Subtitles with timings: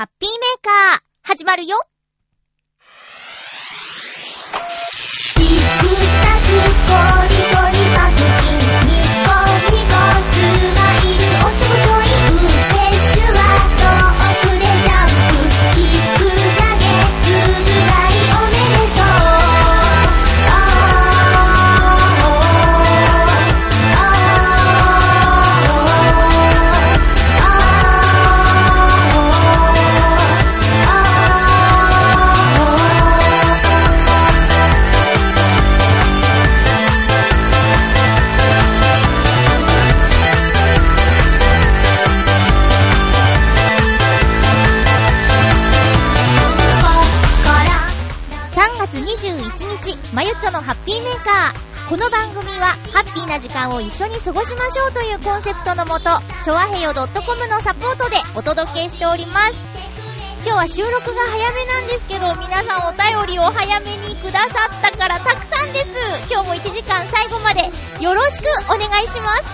[0.00, 1.76] ハッピーメーカー、始まるよ。
[50.20, 51.88] まゆちょのハッピーメーカー。
[51.88, 56.10] この番組は、ハッピーな時間を一緒に過ごしましょうというコンセプトのもと、
[56.44, 57.08] ちょわへよ .com
[57.48, 59.58] のサポートでお届けしております。
[60.44, 65.90] 今日は収録が早めなんですけど、皆さんお便りを早めにくださったからたくさんです。
[66.30, 67.70] 今日も1時間最後まで
[68.04, 69.44] よろしくお願いします。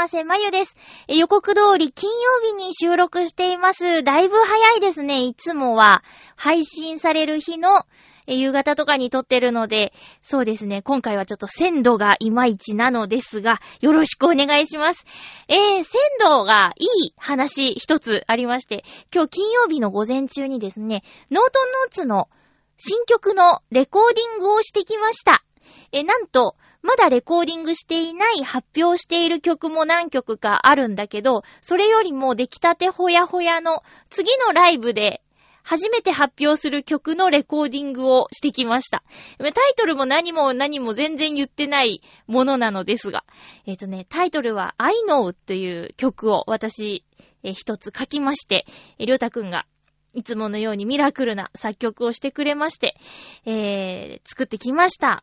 [0.00, 0.78] ませまゆです。
[1.08, 4.02] え予告通り金曜日に収録しています。
[4.02, 5.24] だいぶ早いですね。
[5.24, 6.02] いつもは
[6.36, 7.84] 配信される日の
[8.26, 10.80] 夕方とかに撮ってるので、そうですね。
[10.80, 15.04] 今回はちょっと鮮度がいまいちなのですが、よろしくお願いします。
[15.48, 18.84] えー、鮮度がいい話一つありまして、
[19.14, 22.30] 今日金曜日の午前中にですね、ノートンノーツの
[22.78, 25.44] 新曲のレコーディングをしてきました。
[25.92, 35.22] え、なんと、まだレコーディングしていない発表している曲も何曲かあるんだけど、それよりも出来たてほやほやの次のライブで
[35.62, 39.02] 初めて発表する曲のレコーディングをしてきました。
[39.38, 43.24] タイトルも何も何も全然言ってないものなのですが、
[43.66, 47.04] えっ、とね、タイトルは I Know という曲を私、
[47.42, 48.66] えー一つ書きまして、
[48.98, 49.66] えーりょうたくんが
[50.14, 52.96] いつものようにミラクルな作曲をしてくれまして、
[53.44, 55.22] えー、作ってきました。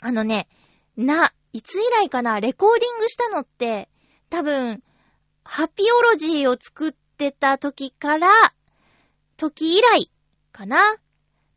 [0.00, 0.48] あのね、
[0.96, 3.88] な、いつ以来かな、レコーディングしたのって、
[4.30, 4.82] 多分、
[5.44, 8.28] ハピオロジーを作ってた時から、
[9.36, 10.10] 時以来
[10.52, 10.96] かな。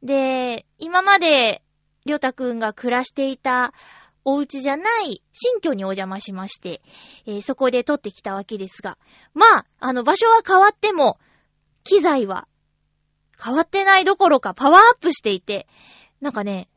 [0.03, 1.63] で、今まで、
[2.05, 3.73] りょうたくんが暮らしていた
[4.23, 6.81] お家じゃない新居にお邪魔しまして、
[7.25, 8.97] えーそこで撮ってきたわけですが、
[9.33, 11.19] まあ、あの場所は変わっても、
[11.83, 12.47] 機材は
[13.43, 15.67] 変わってないどころかパワーアップしていて、
[16.21, 16.69] なんかね、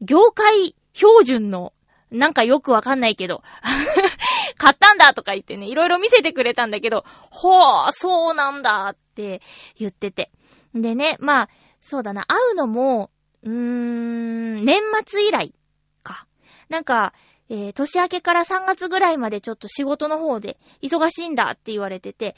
[0.00, 1.72] 業界標準の、
[2.10, 3.42] なんかよくわかんないけど、
[4.58, 9.40] 買ったんだとか言ってね、いろいろ見せてくれたんだけど、ほー、そうなんだって
[9.76, 10.30] 言ってて。
[10.74, 11.48] でね、まあ、
[11.80, 13.10] そうだな、会うのも、
[13.42, 15.54] うーん、年末以来
[16.02, 16.26] か。
[16.68, 17.14] なんか、
[17.48, 22.36] えー年明けから3月ぐらいまでちょっと仕事の方で忙しいんだって言われてて、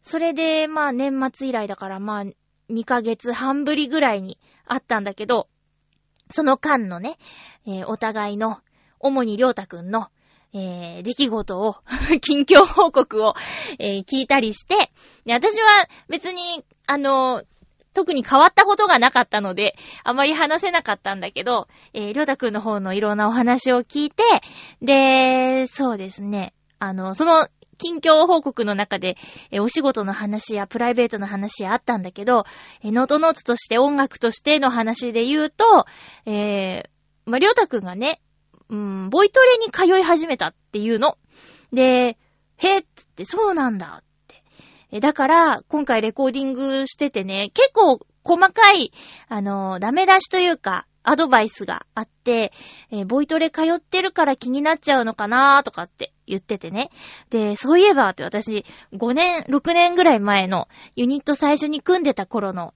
[0.00, 2.24] それで、まあ年末以来だから、まあ
[2.70, 5.48] 2ヶ月半ぶりぐらいに会ったんだけど、
[6.30, 7.16] その間のね、
[7.66, 8.58] えーお互いの、
[9.00, 10.08] 主にりょうたくんの、
[10.52, 11.76] えー出来事を、
[12.20, 13.34] 近況報告を、
[13.78, 14.90] えー聞いたりして、
[15.24, 15.66] で私は
[16.08, 17.42] 別に、あの、
[17.92, 24.24] 特に変わったことがなかったので、あまり話せなかったんだけど、えりょうたくんの方のいろんなお話を聞いて、
[24.82, 27.48] で、そうですね、あの、その、
[27.84, 29.18] 近況報告の中で、
[29.50, 32.44] えお仕事の話やプライベートの話やあったんだけど、
[32.82, 35.84] えノートノーツとして音楽としての話で言うと、
[36.24, 38.22] えー、ま、りょうたくんがね、
[38.70, 41.18] うん、ボイトレに通い始めたっていうの。
[41.74, 42.16] で、
[42.56, 44.42] へっつって、そうなんだって。
[44.90, 48.92] え、だから、今回レコーディングしててね、結構細かい、
[49.28, 52.54] あのーダメ出しというか、アドバイスがあって、
[52.90, 56.90] えーボイトレ通ってるから気になっちゃうのかなーとかって言っててね。
[57.30, 62.74] で、そういえばって私、5年、6年ぐらい前のユニット最初に組んでた頃の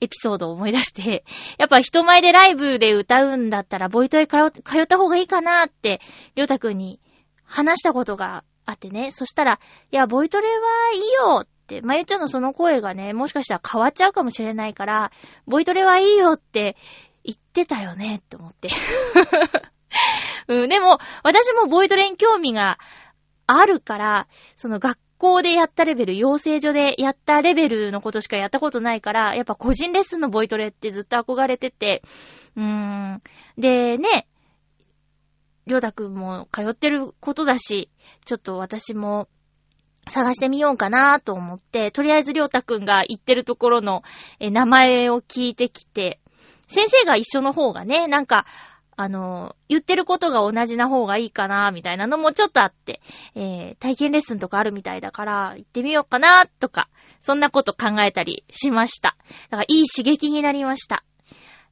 [0.00, 1.24] エピソードを思い出して、
[1.58, 6.00] やっぱ人前でライブで歌うんだったら、ボイトレ通った方がいいかなって、
[6.34, 7.00] りょうたくんに
[7.44, 9.10] 話したことがあってね。
[9.10, 10.54] そしたら、いや、ボイトレは
[10.94, 15.12] いいよって、まゆちょのその声がね、もしかしたら変わっちゃうかもしれないから、
[15.46, 16.76] ボイトレはいいよって
[17.24, 18.68] 言ってたよねって思って。
[20.48, 22.78] うん、でも、私もボイトレに興味が
[23.46, 24.26] あるから、
[24.56, 32.02] その学校でやったレベル、養成所でやったレベルのことしかやったことないから、やっぱ個人レッスンのボイトレってずっと憧れてて、
[32.56, 33.22] うーん。
[33.56, 34.26] で、ね、
[35.66, 37.90] りょうたくんも通ってることだし、
[38.24, 39.28] ちょっと私も
[40.08, 44.02] 探してみようかなと思って、とりあえずりょうたくんが言ってるところの
[44.40, 46.20] 名前を聞いてきて、
[46.66, 48.46] 先生が一緒の方がね、なんか、
[48.96, 53.00] あの、言ってることが同じな方がいいかな、みたいなのもちょっとあって、
[53.34, 56.88] えー体験レッスンとかあるみたいだから、行ってみようかな、とか、
[57.20, 59.16] そんなこと考えたりしました。
[59.50, 61.04] だから、いい刺激になりました。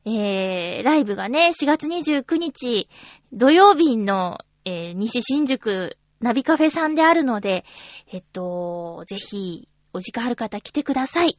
[0.04, 2.88] えー、ライブがね、4月29日、
[3.32, 7.64] 土曜日の、えー西新宿ナビカフェさんであるので、
[8.12, 11.38] えっと、ぜひ、お時間ある方来てください。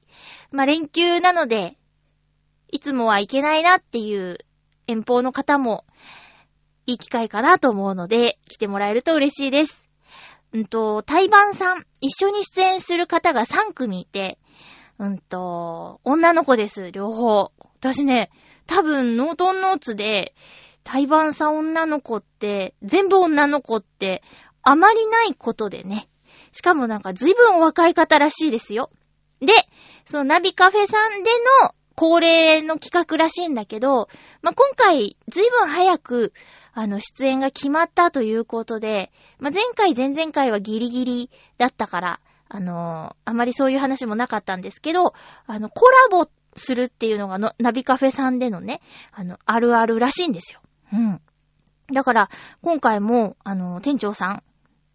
[0.51, 1.77] まあ、連休なので、
[2.69, 4.39] いつもは行けないなっていう
[4.87, 5.85] 遠方の方も、
[6.85, 9.89] いい機会かなと思うので、来てもらえると嬉しいです。
[10.53, 14.37] うんと、対バンさん、一緒に出演する方が3組いて、
[14.99, 17.51] うんと、女の子です、両方。
[17.79, 18.29] 私ね、
[18.67, 20.35] 多分、ノートンノーツで、
[20.83, 24.21] 対バンさん女の子って、全部女の子って、
[24.61, 26.07] あまりないことでね。
[26.51, 28.91] しかもなんか随分お若い方らしいですよ。
[29.39, 29.53] で、
[30.05, 31.29] そのナビカフェさんで
[31.63, 34.09] の恒例の企画らしいんだけど、
[34.41, 36.33] まあ、今回随分早く、
[36.73, 42.19] あの、出演が決まったということで、まあ、前回前々回はギリギリだったから、
[42.49, 45.13] あのーあまりそういう話もなかったんですけど、
[45.47, 48.81] あの、コラボするっていうのがの、ナビカフェさんでのね、
[49.11, 50.61] あの、あるあるらしいんですよ。
[50.93, 51.21] うん。
[51.91, 52.29] だから、
[52.61, 54.43] 今回も、あの、店長さん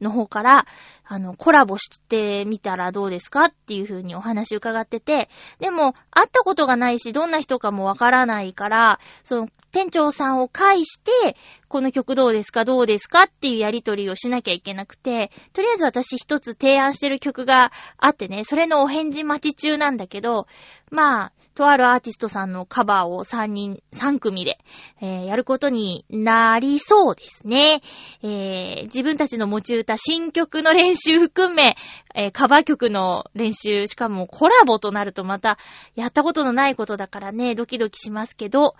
[0.00, 0.66] の方から、
[1.04, 5.28] あの、コラボしてみたらどうですかっていう風にお話伺ってて、
[5.58, 11.36] でも、会ったことがないし、どんな人かもわからないから、その、店長さんを介して、
[11.68, 20.46] この曲どうですかどうですかっていうやりとりをしなきゃいけなくて、とりあえず私一つ提案してる曲があってね、それのお返事待ち中なんだけど、
[20.90, 24.58] まあ、とあるアーティストさんのカバーを3人、3組で、
[25.00, 27.82] えーやることになりそうですね。
[28.22, 31.76] えー自分たちの持ち歌歌、新曲の練習含め、
[32.14, 35.58] えーカバー曲の練習、しかもコラボとなるとまた、
[35.94, 38.74] やったことのないことだからね、ドキドキしますけど、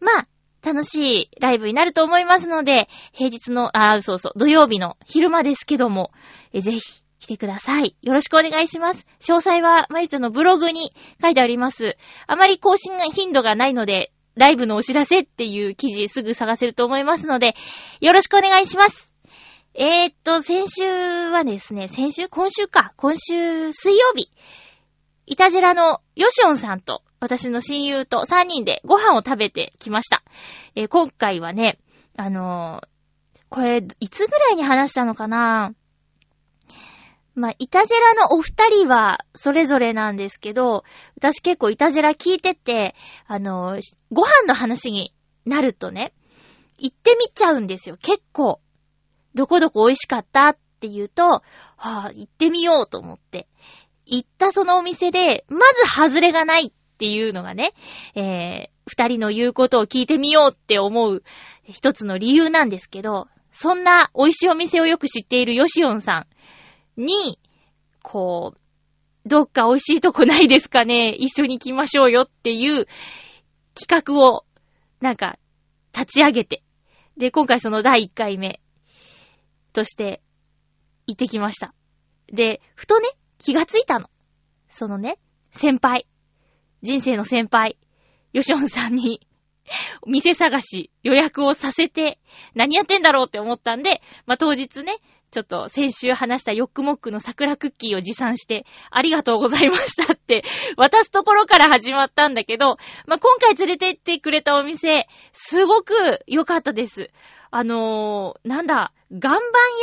[0.00, 0.28] まあ、
[0.64, 6.12] 楽しいライブになると思いますので、平日の、あ、そうそう、土曜日の昼間ですけども、
[6.52, 6.80] えぜひ
[7.18, 7.96] 来てください。
[8.02, 9.06] よろしくお願いします。
[9.20, 11.96] 詳細は、まゆちょのブログに書いてあります。
[12.28, 17.54] あまり更新頻度がないので、ライブのお知らせっていう記事すぐ探せると思いますので、
[18.00, 19.11] よろしくお願いします。
[19.74, 20.84] えー、っと、先週
[21.30, 22.28] はですね、先週？
[22.28, 22.92] 今週か。
[22.98, 24.30] 今週水曜日。
[25.24, 30.22] イタジラのヨシオンさんと私の親友と3人でご飯を食べてきました。
[30.74, 31.78] えー今回はね、
[32.18, 32.86] あのー
[33.48, 35.72] これ、いつぐらいに話したのかな？
[37.34, 40.84] まあ、イタジェラのお二人はそれぞれなんですけど、
[41.16, 42.94] 私結構イタジェラ聞いてて、
[43.26, 45.14] あのーご飯の話に
[45.46, 46.12] なるとね、
[46.78, 48.60] 行ってみちゃうんですよ、結構。
[49.34, 51.42] どこどこ美味しかったって言うと、は
[51.76, 53.48] あ、行ってみようと思って。
[54.04, 57.72] 行ったそのお店で、まず外れがないっていうのがね、
[58.14, 61.22] えー、二人の言うことを聞いてみようって思う
[61.64, 66.26] 一つの理由なんですけど、そんな美味しいお店をよく知っているヨシオンさ
[66.96, 67.38] んに、
[68.02, 72.86] こう、どっか美味しいとこないですかね一緒に行きましょうよっていう
[73.74, 74.44] 企画を、
[75.00, 75.38] なんか、
[75.92, 76.62] 立ち上げて。
[77.16, 78.60] で、今回その第1回目
[79.72, 80.22] として
[81.06, 81.74] 行ってきました。
[82.32, 84.08] で、ふとね、気がついたの。
[84.68, 85.18] そのね、
[85.50, 86.06] 先輩、
[86.82, 87.78] 人生の先輩、
[88.32, 89.26] ヨシオンさんに、
[90.06, 92.18] 店探し、予約をさせて、
[92.54, 94.98] 何やってんだろうって思ったんで、まあ、当日ね、
[95.30, 100.44] ちょっと先週話したヨックモックの桜クッキーを持参して、ありがとうございましたって
[100.76, 102.76] 渡すところから始まったんだけど、
[103.06, 105.94] まあ、今回連れてってくれたお店、すごく
[106.26, 107.10] 良かったです。
[107.54, 109.40] あのー、なんだ、岩盤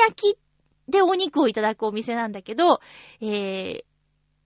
[0.07, 0.39] 焼き
[0.87, 2.81] でお肉をいただくお店なんだけど、
[3.21, 3.83] えー、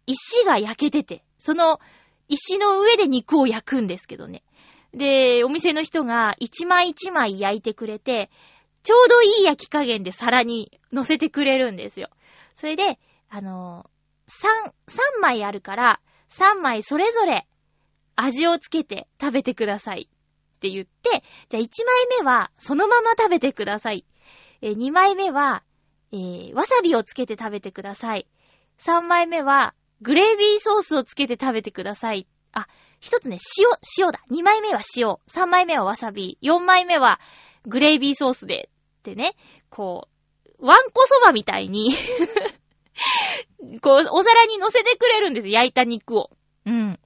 [0.05, 1.79] 石が焼けてて、その
[2.27, 4.43] 石の上で肉を焼くんですけどね。
[4.93, 8.29] で、お店の人が一枚一枚焼いてくれて、
[8.83, 12.09] ちょうどいい焼き加減で皿に乗せてくれるんですよ。
[12.55, 12.99] それで、
[13.29, 17.47] あのー、3、3枚あるから、3枚それぞれ
[18.17, 20.09] 味をつけて食べてください
[20.63, 24.05] って言って、じゃあ1枚目はそのまま食べてください。
[24.61, 25.61] え2枚目は、
[26.13, 28.27] えー、わさびをつけて食べてください。
[28.79, 32.27] 3枚目は、グレービーソースをつけて食べてください。
[32.53, 32.67] あ、
[33.01, 33.67] 一つね、塩、
[33.99, 34.21] 塩だ。
[34.31, 35.17] 2枚目は塩。
[35.27, 36.37] 3枚目はわさび。
[36.41, 37.19] 4枚目は
[37.65, 38.69] グレービーソースで。
[38.99, 39.35] ってね、
[39.69, 40.07] こ
[40.61, 41.93] う、ワンコそばみたいに
[43.81, 46.29] こう、お皿に乗せてくれるんです焼いた肉を。
[46.65, 46.99] うん。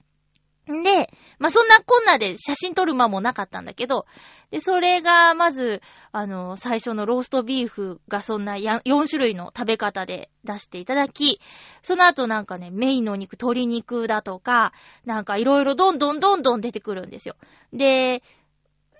[0.72, 1.10] んで、
[1.40, 4.06] まあ、そんなこんなで写真撮る間もなかったんだけど、
[4.52, 5.82] で、それが、まず、
[6.12, 11.40] あの、最初のローストビーフがそんな4種類の食べ方で出していただき、
[11.82, 14.74] その後なんかね、メインのお肉、鶏肉だとか、
[15.06, 17.36] なんかいろいろどんどんどんどん出てくるんですよ。
[17.74, 18.24] で、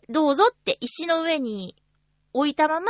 [0.10, 1.76] どうぞって石の上に
[2.34, 2.88] 置いたまま、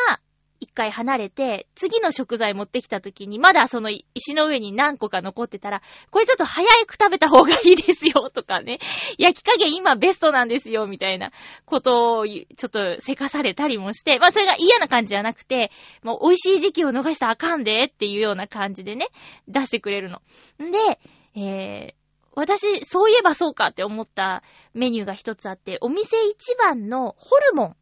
[0.60, 8.80] 一回離れて、次の食材持ってきた時に、まだその石の上に何個か残ってたら、これちょっと早く食べた方がいいですよ、とかね。
[9.18, 11.32] 焼き加減今ベストなんですよ、みたいな
[11.66, 15.72] ことを、ちょっとせかされたりもして、まあそれが嫌な感じじゃなくて、
[16.04, 19.08] もう美味しい時期を逃したらあかんで、っていうような感じでね、
[19.48, 20.22] 出してくれるの。
[20.64, 21.00] んで、
[21.36, 21.94] えー、
[22.36, 27.76] 私、そういえばそうかって思ったメニューが一つあって、お店一番のホルモンっ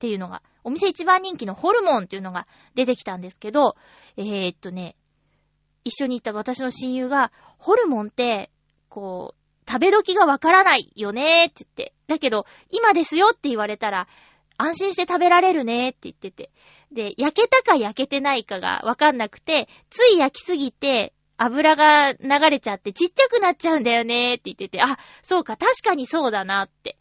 [0.00, 3.76] ていうのがお店一番人気のホルモンっていうのが出てきたんですけど、
[4.16, 4.96] えー、っとね、
[5.84, 8.50] 一緒に行った私の親友が、ホルモンって、
[8.88, 11.94] こう、食べ時がわからないよねって言って。
[12.06, 14.08] だけど、今ですよって言われたら、
[14.56, 16.50] 安心して食べられるねって言ってて。
[16.92, 26.98] で、焼けたか焼けてないかがわかんなくて、つい焼きすぎて、油が流れちゃってちっちゃくなっちゃうんだよねって言ってて、あ、そうか、確かにそうだなって。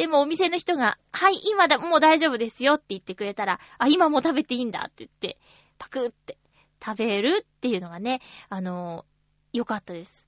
[0.00, 5.38] でもお店の人が、はい、今だ、もう大丈夫ですよって言ってくれたら、あ、今もう食べていいんだって言って、
[5.76, 6.38] パクって
[6.82, 10.26] 食べるっていうのがね、あのー、よかったです。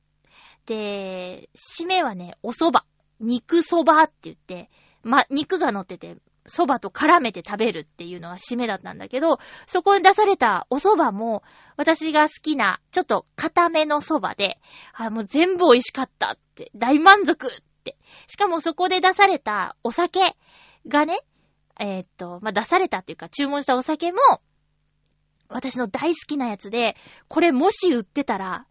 [0.67, 2.81] で、締めはね、お蕎麦。
[3.19, 4.69] 肉蕎麦って言って、
[5.05, 11.45] ま、肉が乗ってて、蕎麦と絡めて食べるっていうのが締めだったんだけど、そこに出されたお蕎麦も、
[11.79, 14.61] 私が好きな、ちょっと固めの蕎麦で、
[14.93, 17.51] あ、もう全部美味しかったって、大満足っ。
[18.27, 20.37] しかもそこで出されたお酒
[20.87, 21.21] がね、
[21.79, 24.19] えー、っと、まあ、出されたっていうか注文したお酒も、
[25.49, 26.97] 私の大好きなやつで、
[27.29, 28.67] これもし売ってたら、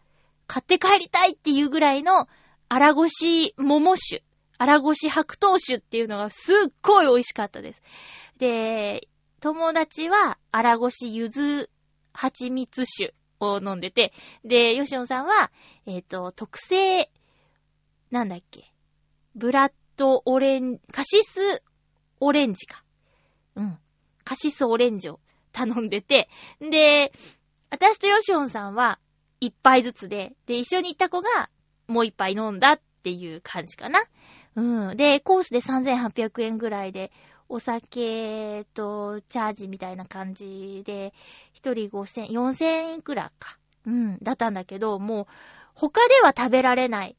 [0.47, 2.27] 買って帰りたいっていうぐらいの、
[2.69, 4.23] 荒越し桃酒、
[4.57, 7.81] 荒越し白桃酒っていうのがすっごい美味しかったです。
[8.37, 9.07] で、
[9.41, 11.69] 友達は荒越しゆず
[12.13, 14.13] 蜂蜜酒を飲んでて、
[14.45, 15.51] で、ヨシオンさんは、
[15.85, 17.11] えっ、ー、と、特製、
[18.09, 18.70] なんだっけ、
[19.35, 21.63] ブラッドオレン、カシス
[22.19, 22.83] オレンジか。
[23.55, 23.77] うん。
[24.23, 25.19] カシスオレンジを
[25.51, 27.11] 頼んでて、で、
[27.69, 29.00] 私とヨシオンさんは
[29.39, 31.50] 一杯ずつで、で、一緒に行った子が
[31.88, 34.03] もう一杯飲んだっていう感じかな。
[34.55, 34.97] うん。
[34.97, 37.11] で、コースで3800円ぐらいで、
[37.50, 41.13] お酒とチャージみたいな感じで、
[41.53, 43.57] 一人5000、4000円いくらか。
[43.85, 44.17] うん。
[44.21, 45.25] だったんだけど、もう、
[45.73, 47.17] 他では食べられない。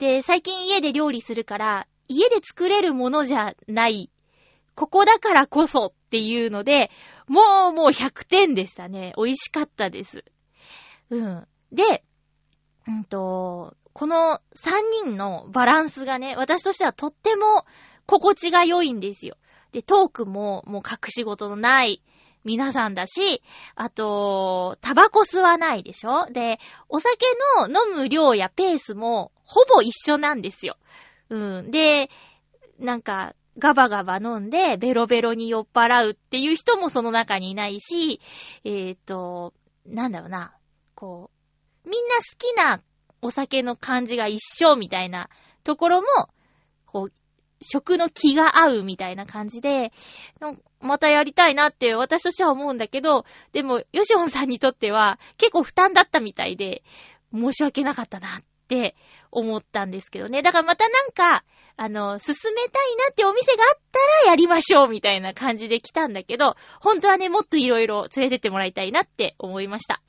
[0.00, 4.10] で、最近家で料理するから、家で作れるものじゃない。
[4.74, 6.90] ここだからこそっていうので、
[7.28, 9.12] もうもう100点でしたね。
[9.18, 10.24] 美味しかったです。
[11.10, 11.46] うん。
[11.70, 12.02] で、
[12.88, 17.66] うんと、この3人のバランスがね、私としてはとっても
[18.06, 19.36] 心地が良いんですよ。
[19.72, 22.02] で、トークももう隠し事のない
[22.44, 23.42] 皆さんだし、
[23.74, 26.26] あと、タバコ吸わないでしょ？
[26.26, 27.26] で、お酒
[27.58, 30.76] の飲む量やペースもほぼ一緒なんですよ。
[31.28, 31.70] うん。
[31.70, 32.10] で、
[32.78, 38.20] なんか、ガバガバ飲んで、ベロベロに酔っ払うっていう人もその中にいないし、
[38.64, 39.52] えっ、ー、と、
[39.86, 40.54] なんだろうな、
[40.94, 41.30] こ
[41.84, 42.80] う、みんな好きな
[43.20, 45.28] お酒の感じが一緒みたいな
[45.62, 46.06] ところも、
[46.86, 47.12] こう、
[47.60, 49.92] 食の気が合うみたいな感じで、
[50.80, 56.82] またやりたいなって私としては思うんだけど、でも、ヨシオンさんにとっては結構負担だったみたいで、
[57.32, 58.96] 申し訳なかったなって
[59.30, 60.42] 思ったんですけどね。
[60.42, 61.44] だからまたなんか、
[61.76, 70.02] あの、進めたいなってお店があったらやりましょうみたいな感じで来たんだけど、本当はね、もっといろいろ連れてってもらいたいなって思いました。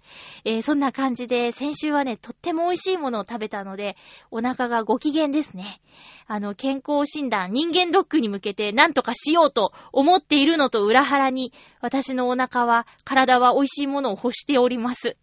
[0.43, 3.95] えー、そんな感じで、先週はね、とっても美味しいものを食べたので、
[4.31, 5.81] お腹がご機嫌ですね。
[6.27, 15.17] あの、健康診断、人間ドックに向けて何とかしようと思っているのと裏腹に、私のお腹は、体は美味しいものを欲しております。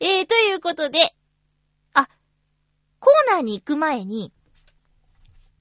[0.00, 1.14] えー、ということで、
[1.94, 2.08] あ、
[2.98, 4.32] コーナーに行く前に、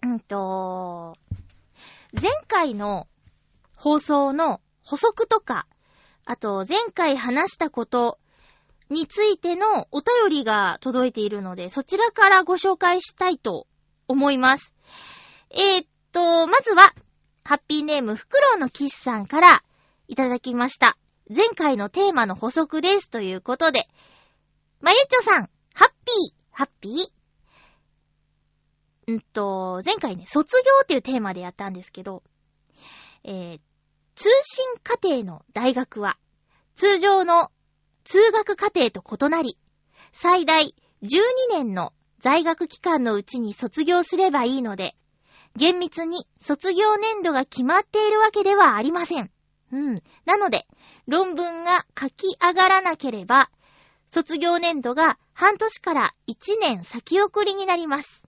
[0.04, 1.18] うんと、
[2.20, 3.08] 前回の
[3.76, 5.68] 放送の補足とか、
[6.26, 8.20] あと前回話したこと
[8.90, 13.68] についてのお便りが届いているので、そちらからご紹介したいと
[14.08, 14.76] 思います。
[15.52, 16.94] えー、っと、まずは、
[17.44, 19.64] ハッピーネームフクロウのキスさんから
[20.08, 20.98] いただきました。
[21.34, 23.88] 前回のテーマの補足ですということで、
[24.82, 27.21] まゆっちょさん、ハッピー、ハッピー？
[29.12, 32.24] んと、前回ね、卒業っていうテーマでやったんですけど、
[33.24, 33.60] えー、
[34.16, 36.18] 通信課程の大学は、
[36.76, 37.52] 通常の
[38.04, 39.58] 通学課程と異なり、
[40.12, 44.96] 最大12年の在学期間のうちに卒業すればいいので、
[45.56, 49.32] 厳密に卒業年度が決まっているわけではありません。
[49.72, 50.04] うん。
[50.26, 50.66] なので、
[51.08, 53.50] 論文が書き上がらなければ、
[54.12, 58.21] 卒業年度が半年から1年先送りになります。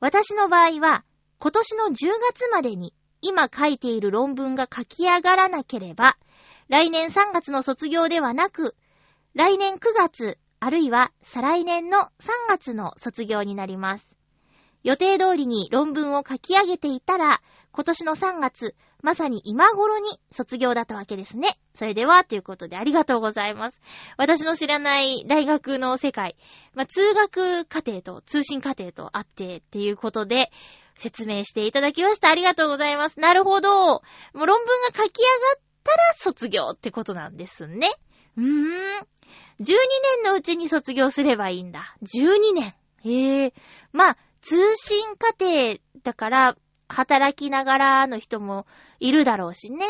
[0.00, 1.04] 私の場合は、
[1.40, 1.92] 今年の10
[2.32, 6.16] 月までに今書いている論文が書き上がらなければ、
[6.68, 8.76] 来年3月の卒業ではなく、
[9.34, 12.08] 来年9月、あるいは再来年の3
[12.48, 14.08] 月の卒業になります。
[14.84, 17.40] 予定通りに論文を書き上げていたら、
[17.72, 21.48] 今年の3月、まさに今頃に卒業だったわけですね。
[21.74, 23.80] それでは、ということでありがとうございます。
[24.16, 26.36] 私の知らない大学の世界、
[26.74, 30.50] まあ、通学課程と通信課程とあってっていうことで、
[30.96, 32.28] 説明していただきました。
[32.28, 33.20] ありがとうございます。
[33.20, 33.70] なるほど。
[33.70, 34.02] も
[34.34, 37.88] う論文が書き上がったら卒業ってことなんですね。
[38.36, 39.06] うーん。
[39.60, 41.96] 12年のうちに卒業すればいいんだ。
[42.02, 42.74] 12年。
[43.04, 43.54] へえ。
[43.92, 46.56] まあ、通信課程だから、
[46.88, 48.66] 働きながらの人も
[49.00, 49.86] いるだろうしね。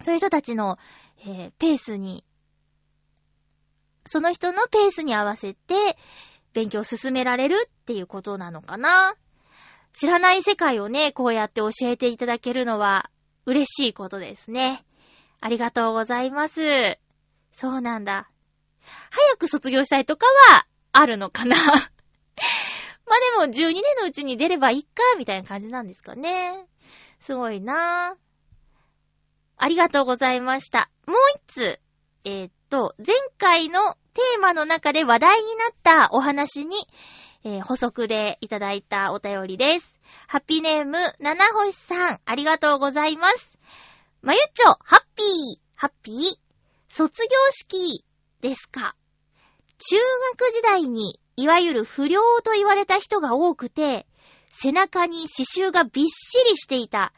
[0.00, 0.78] そういう人たちの、
[1.24, 2.24] えーペースに、
[4.04, 5.96] その人のペースに合わせて、
[6.52, 9.14] 勉強を進められるっていうことなのかな。
[9.92, 13.10] 知らない世界をね、こうやって教えていただけるのは
[13.46, 14.84] 嬉しいことですね。
[15.40, 16.98] ありがとうございます。
[17.52, 18.30] そうなんだ。
[19.10, 21.56] 早く卒業したいとかはあるのかな。
[23.12, 26.66] まあでも12年のうちに出ればいいか、みたいな感じなんですかね。
[27.20, 28.18] すごいなぁ
[29.58, 30.90] ありがとうございました。
[31.06, 31.80] もう一つ、
[32.24, 36.74] えーっと、前回のテーマの中で話題になったお話に、
[37.44, 40.00] えー補足でいただいたお便りです。
[40.26, 43.58] ハッピーネーム、七星さん、ありがとうございます。
[44.22, 46.16] まゆっちょ、ハッピー、ハッピー、
[46.88, 48.06] 卒業式
[48.40, 48.96] ですか？
[49.78, 49.96] 中
[50.38, 54.06] 学時代に、いわゆる不良と言われた人が多くて、
[54.52, 57.12] 背中に刺繍がびっしりしていた、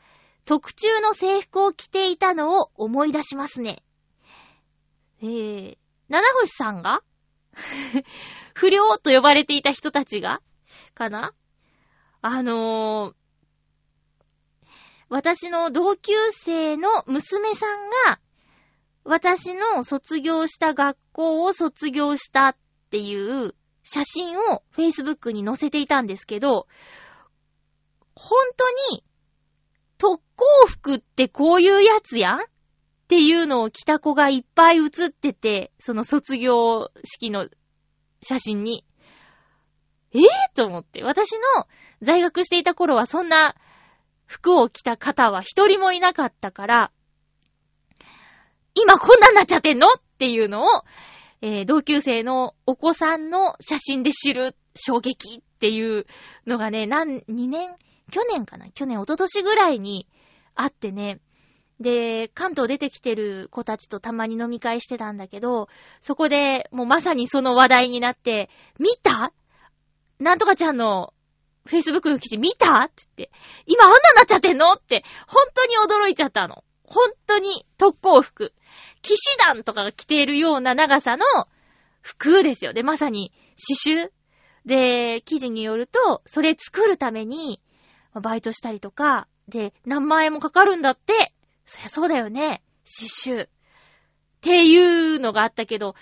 [0.47, 3.83] 特注の制服を着ていたのを思い出しますね。
[5.21, 5.77] えー、
[6.09, 7.03] 七星さんが？
[8.55, 10.41] 不良と呼ばれていた人たちが？
[10.95, 11.35] かな？
[12.23, 13.15] あのー、
[15.11, 18.21] 私の同級生の娘さんが、
[19.05, 22.57] 私の卒業した学校を卒業したっ
[22.89, 26.67] ていう写真を Facebook に載せていたんですけど、
[28.17, 29.05] 本当に
[29.99, 32.45] 特攻服ってこういうやつやんっ
[33.09, 37.49] ていうのを着た子がいっぱい写ってて、その卒業式の
[38.23, 38.85] 写真に。
[40.13, 40.23] えぇ、
[40.55, 41.03] と思って。
[41.03, 41.41] 私の
[42.01, 43.55] 在学していた頃はそんな
[44.27, 46.93] 服を着た方は一人もいなかったから、
[48.75, 49.87] 今こんなんなっちゃってんの？
[49.89, 50.85] っていうのを、
[51.47, 56.07] えー同級生のお子さんの写真で知る衝撃っていう
[56.47, 57.77] のがね、なん、2年
[58.11, 58.71] 去年かな？
[58.71, 60.09] 去年、一昨年ぐらいに
[60.55, 61.21] あってね。
[61.81, 65.69] で、関東出てきてる子たちとたまに飲み会してたんだけど、
[66.01, 69.31] そこでもうまさにその話題になって、見た？
[70.19, 71.13] なんとかちゃんの
[71.67, 72.85] Facebook の記事見た？
[72.85, 73.31] って言って、
[73.67, 74.73] 今あんなになっちゃってんの？
[74.73, 75.75] って、本当に
[76.07, 76.65] 驚いちゃったの。
[76.85, 78.55] 本当に特攻服。
[79.05, 81.25] 騎士団とかが着ているような長さの
[82.01, 82.73] 服ですよ。
[82.73, 83.33] で、まさに
[83.85, 84.11] 刺繍。
[84.65, 87.61] で、記事によると、それ作るために、
[88.15, 91.35] バイトしたりとか、で、何万円もかかるんだって。
[91.67, 92.63] そりゃそうだよね。
[92.85, 93.45] 刺繍。
[93.45, 93.49] っ
[94.41, 94.77] てい
[95.17, 95.95] うのがあったけど、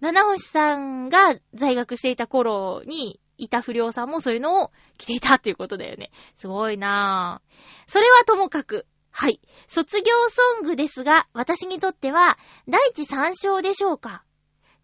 [0.00, 6.10] 七星さんが在学していた頃に、いた不良さんもそういうのを着ていたっていうことだよね。
[6.36, 7.90] すごいなぁ。
[7.90, 9.40] それはともかく、はい。
[9.68, 14.24] 卒業ソングですが、私にとっては、第一三章でしょうか？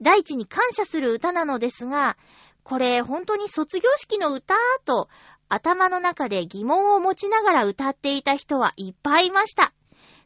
[0.01, 2.17] 第一に感謝する歌なのですが、
[2.62, 4.55] これ本当に卒業式の歌？
[4.85, 5.09] と
[5.49, 9.73] 頭の中で疑問を持ちながら歌っていた人はいっぱいいました。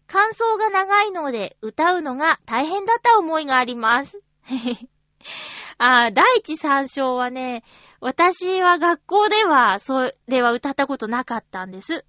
[0.09, 4.19] 感想が長いので歌うのが大変だった思いがあります。
[5.79, 7.62] あー第一三章はね、
[8.01, 12.05] 私は学校ではそれは歌ったことなかったんです。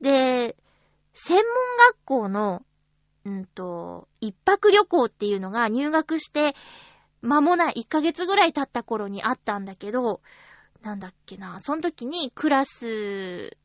[0.00, 0.56] で、
[1.14, 1.44] 専門
[1.92, 2.62] 学校の、
[3.24, 6.54] うんと、一泊旅行っていうのが入学して
[7.22, 10.20] 間もない1ヶ月ぐらい経った頃にあったんだけど、
[10.82, 13.56] なんだっけな、その時にクラス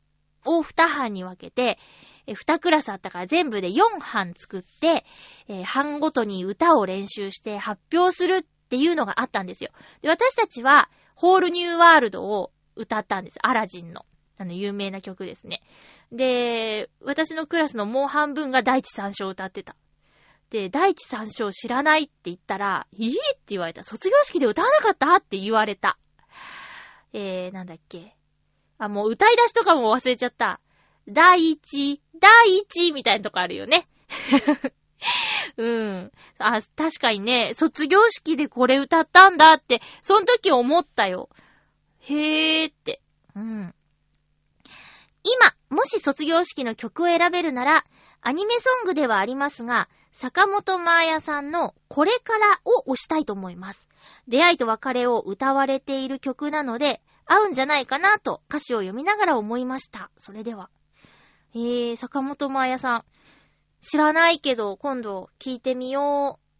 [0.46, 1.78] を2班に分けて、
[2.26, 5.04] え2クラスあったから全部で4班作って、
[5.48, 9.70] えー班ごとに歌を練習して発表するっていうのがあったんですよ。
[10.00, 13.38] で、私たちは、ホールニューワールドを歌ったんです。
[13.42, 14.06] アラジンの。
[14.40, 15.60] あの、有名な曲ですね。
[16.12, 19.76] で、私のクラスのもう半分が第一三章を歌ってた。
[20.48, 23.82] で、第一三章知らないって言ったら、いいって言われた。
[23.82, 25.98] 卒業式で歌わなかったって言われた。
[27.12, 28.16] えー、なんだっけ。
[28.78, 30.58] あ、もう歌い出しとかも忘れちゃった。
[31.06, 33.88] 第一、第一みたいなとこあるよね。
[35.58, 36.12] うん。
[36.38, 41.28] あ、確かにね、卒業式でこれ歌ったんだって、その時思ったよ。
[41.98, 43.02] へーって。
[43.36, 43.74] うん。
[45.22, 47.84] 今、もし卒業式の曲を選べるなら、
[48.22, 53.88] アニメソングではありますが、坂本真綾さんのこれからを推したいと思います。
[54.28, 60.10] 出会いと別れを歌われている曲なので、合うんじゃないかなと歌詞を読みながら思いました。
[60.16, 60.68] それでは。
[61.54, 63.04] えー、坂本真綾さん。
[63.82, 66.50] 知らないけど、今度聞いてみよう。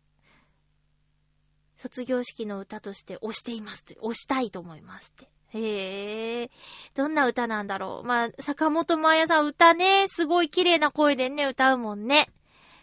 [1.80, 3.94] 卒業式の歌として推していますって。
[4.02, 5.30] 推したいと思いますって。
[5.52, 6.50] へえ、
[6.94, 8.06] どんな歌なんだろう。
[8.06, 12.28] まあ、坂本真綾さん歌ね、すごい綺麗な声でね、歌うもんね。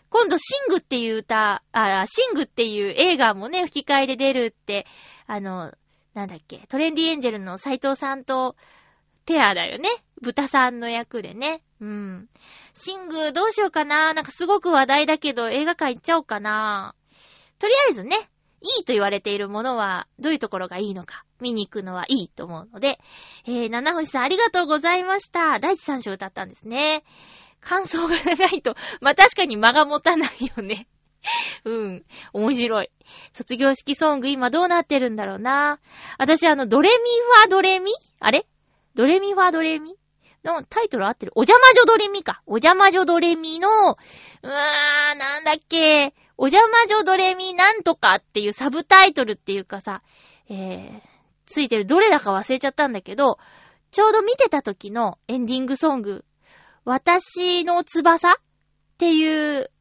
[0.10, 4.86] 今度、シングっていう歌、あ、シングっていう映画もね、吹き替えで出るって、
[5.28, 5.74] あの、
[6.14, 8.56] なんだっけ、トレンディエンジェルの斎藤さんと
[9.26, 9.90] ペアだよね。
[10.22, 11.62] 豚さんの役でね。
[11.80, 12.30] うん。
[12.74, 16.96] シングどうしようかななんかすごく話題だけど映画館行っちゃおうかな
[17.60, 18.16] とりあえずね、
[18.62, 23.00] いいと言われているものはどういうところがいいのか見に行くのはいいと思うので、
[23.46, 25.60] えー、七星さんありがとうございました。
[25.60, 27.04] 第一三章歌ったんですね。
[27.62, 30.88] 感想が長いと、 まあ、確かに間が持たないよね。
[31.66, 32.06] うん。
[32.34, 32.90] 面白い。
[33.34, 35.80] 卒業式ソング今どうなってるんだろうな。
[36.18, 37.92] 私あの、ドレミファドレミ？
[38.20, 38.46] あれ？
[38.96, 39.96] ドレミファドレミ？
[40.44, 42.42] のタイトル合ってるお邪魔女ドレミか。
[42.46, 46.14] お邪魔女ドレミの、うわー、なんだっけ。
[46.38, 50.04] お邪魔女ドレミなんとかっていうサブタイトルっていうかさ、
[50.50, 51.02] えー、
[51.46, 53.40] ついてるどれだか忘れちゃったんだけど、
[53.90, 56.26] ちょうど見てた時のエンディングソング、
[56.86, 58.36] 私の翼っ
[58.98, 59.72] ていう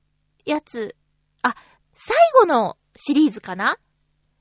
[0.45, 0.97] やつ、
[1.43, 1.55] あ、
[1.95, 3.79] 最後のシリーズかな？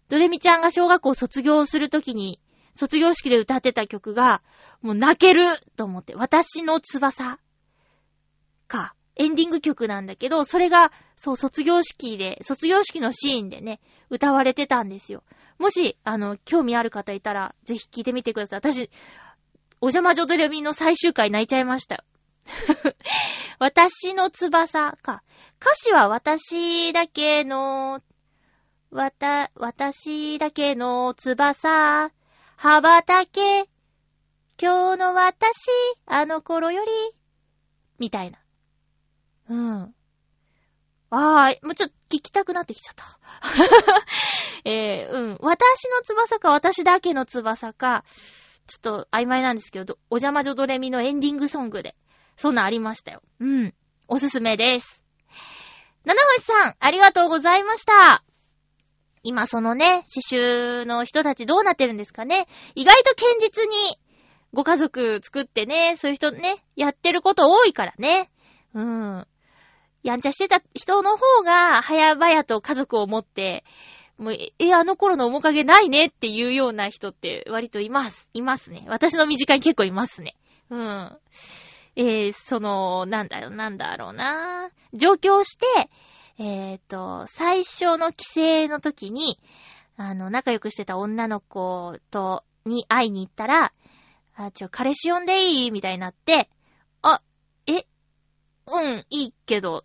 [0.07, 2.39] ドレミちゃんが小学校卒業するときに、
[2.73, 4.41] 卒業式で歌ってた曲が、
[4.81, 7.39] もう泣けると思って、私の翼
[8.67, 8.95] か。
[9.15, 15.23] エンディング曲なんだけど、それが、そう、卒業式で、卒業式のシーンでね、歌われてたんですよ。
[15.57, 18.59] もし、あの、興味ある方いたら、ぜひ聞いてみてください。
[18.59, 18.89] 私、
[19.79, 22.03] お邪魔女ドレミの最終回泣いちゃいましたよ。
[23.59, 25.23] 私の翼か。
[25.61, 28.01] 歌詞は私だけの、
[28.91, 32.11] わた、私だけの翼、
[32.57, 33.69] 羽ばたけ、
[34.61, 35.69] 今日の私、
[36.05, 36.91] あの頃より、
[37.97, 38.39] みたいな。
[39.49, 39.95] うん。
[41.11, 43.19] ああ、もうちょっと聞きたくなってきちゃった。
[44.69, 45.37] えー、うん。
[45.41, 48.03] 私の翼か私だけの翼か、
[48.67, 51.95] ちょっと曖昧なんですけど、お邪魔女ドレミのエンディングソングで、
[52.35, 53.21] そんなありましたよ。
[53.39, 53.73] うん。
[54.07, 55.03] おすすめです。
[56.05, 58.23] 七星さん、ありがとうございました。
[59.23, 63.99] 今そのね、刺繍の人たちどうなってるんですかね意外と堅実に
[64.53, 68.29] ご家族作ってね、そういう人ね、やってること多いからね。
[68.75, 69.27] うん。
[70.05, 73.63] やんちゃしてた人の方が、早々と家族を持って、
[74.19, 78.29] もう、え、あの頃の面影ないねっていうような人って割といます。
[78.33, 78.85] いますね。
[78.87, 80.35] 私の身近に結構いますね。
[80.69, 81.17] うん。
[81.95, 84.69] えー、その、なんだろう、なんだろうな。
[84.93, 85.65] 上京して、
[86.37, 89.39] えっ、と、最初の帰省の時に、
[89.97, 93.71] あの、仲良くしてた女の子と、に会いに行ったら、
[94.35, 95.71] あ、ちょ、彼氏呼んでいい？
[95.71, 96.49] みたいになって、
[97.01, 97.21] あ、
[97.65, 97.85] え、
[98.67, 99.83] うん、いいけど、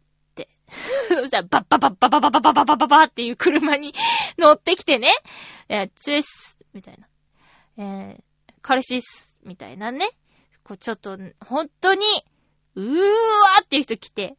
[1.14, 3.94] そしたら、バッババッバババババババババっていう車に
[4.38, 5.12] 乗ってきてね、
[5.68, 7.08] え、チュエス、みたいな。
[7.78, 8.22] えー
[8.62, 10.10] 彼氏っす、みたいなね。
[10.64, 12.04] こうちょっと、本当に、
[12.74, 14.36] うーわーっていう人来て。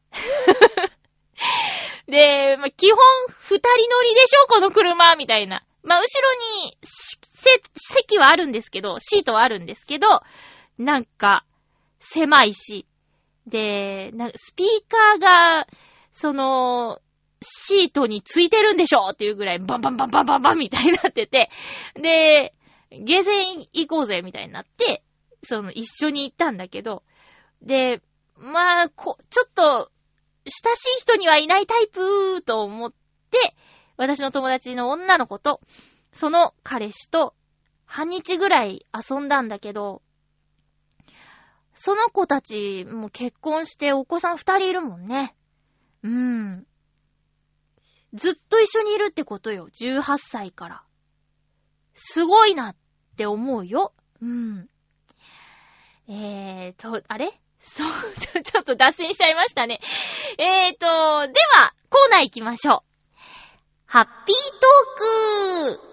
[2.07, 2.99] で、まあ、基本、
[3.39, 5.65] 二人乗りでしょこの車みたいな。
[5.83, 6.33] まあ、後ろ
[6.65, 6.77] に、
[7.75, 10.07] 席はあるんですけど、シートはあるんですけど、
[10.77, 11.45] なんか、
[11.99, 12.85] 狭いし。
[13.47, 15.67] で、なスピーカーが、
[16.11, 16.99] その、
[17.41, 21.49] シートについてるんでしょっていうぐらい、バンバンバンバンバンバンみたいになってて、
[21.95, 22.53] で、
[22.91, 25.03] ゲーセン行こうぜみたいになって、
[25.43, 27.03] その、一緒に行ったんだけど、
[27.61, 28.01] で、
[28.37, 29.91] まあ、こ、ちょっと、
[30.45, 32.93] 親しい人にはいないタイプと思っ
[33.31, 33.55] て、
[33.97, 35.61] 私の友達の女の子と、
[36.11, 37.35] その彼氏と
[37.85, 40.01] 半日ぐらい遊んだんだけど、
[41.73, 45.35] その子たちも結婚してお子さん二人いるもんね。
[46.03, 46.67] うん。
[48.13, 49.69] ずっと一緒にいるってことよ。
[49.69, 50.83] 18歳から。
[51.93, 52.75] すごいなっ
[53.15, 53.93] て思うよ。
[54.21, 54.69] うん。
[56.07, 57.31] えーと、あれ？
[57.61, 57.87] そう、
[58.43, 59.79] ちょ、っと脱線しちゃいましたね。
[60.37, 60.77] えーと、
[61.31, 62.91] では、コーナー行きましょう。
[63.85, 65.91] ハッピートーク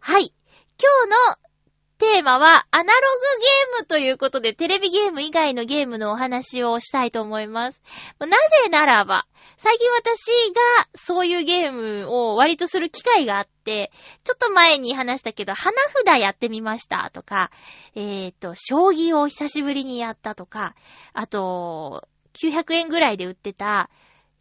[0.00, 0.32] はい。
[0.78, 1.45] 今日の
[1.98, 2.94] テーマは、アナログ
[3.40, 7.80] ゲームということで、テレビゲーム以外のゲームのお話をしたいと思います。
[8.18, 13.90] なぜならば、最近私がそういうゲームを割とする機会があって、
[14.24, 17.50] ちょっと前に話したけど、花札やってみましたとか、
[17.94, 20.74] えっ、ー、と、将棋を久しぶりにやったとか、
[21.14, 23.88] あと、900円ぐらいで売ってた、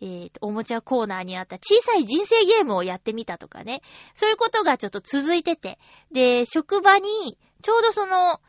[0.02, 3.82] えー、と、おもちゃコーナーにあった小さい人生ゲームをやってみたとかね。
[4.14, 5.80] そういうことがちょっと続いてて。
[6.12, 8.42] で、職場にちょうどその、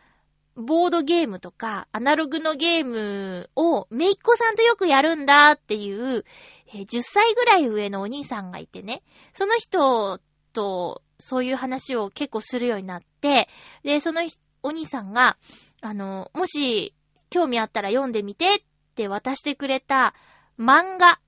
[0.57, 6.27] ボードゲームとか、アナログのゲームを、めいっ子さんとよくやるんだっていう、
[6.67, 9.03] え、10歳ぐらい上のお兄さんがいてね、
[9.33, 10.21] その人
[10.53, 13.49] と、そういう話を結構するようになって、
[13.85, 14.21] で、その
[14.63, 15.39] お兄さんが、
[15.81, 16.95] あの、もし、
[17.31, 18.59] 興味あったら読んでみてっ
[18.97, 20.13] て渡してくれた
[20.59, 21.21] 漫画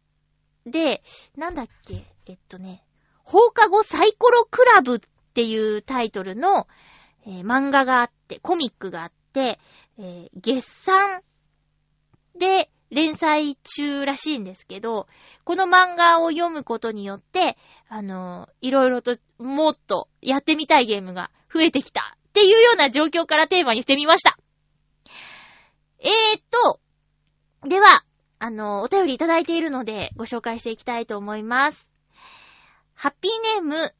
[0.66, 1.02] で、
[1.38, 2.84] なんだっけ、えっとね、
[3.24, 5.00] 放課後サイコロクラブっ
[5.32, 6.68] ていうタイトルの、
[7.28, 9.60] えー、漫画があって、コミックがあって、
[9.98, 11.20] えー、月産
[12.38, 15.06] で連載中らしいんですけど、
[15.44, 24.38] この漫画を読むことによって、あのー、いろいろともっとやってみたいゲームが増えてきたっていうような状況からテーマにしてみました。
[25.98, 26.80] えーっと、
[27.68, 28.04] では、
[28.38, 31.88] あの、お便りいただいているのでご紹介していきたいと思います。
[32.94, 33.94] ハッピーネーム、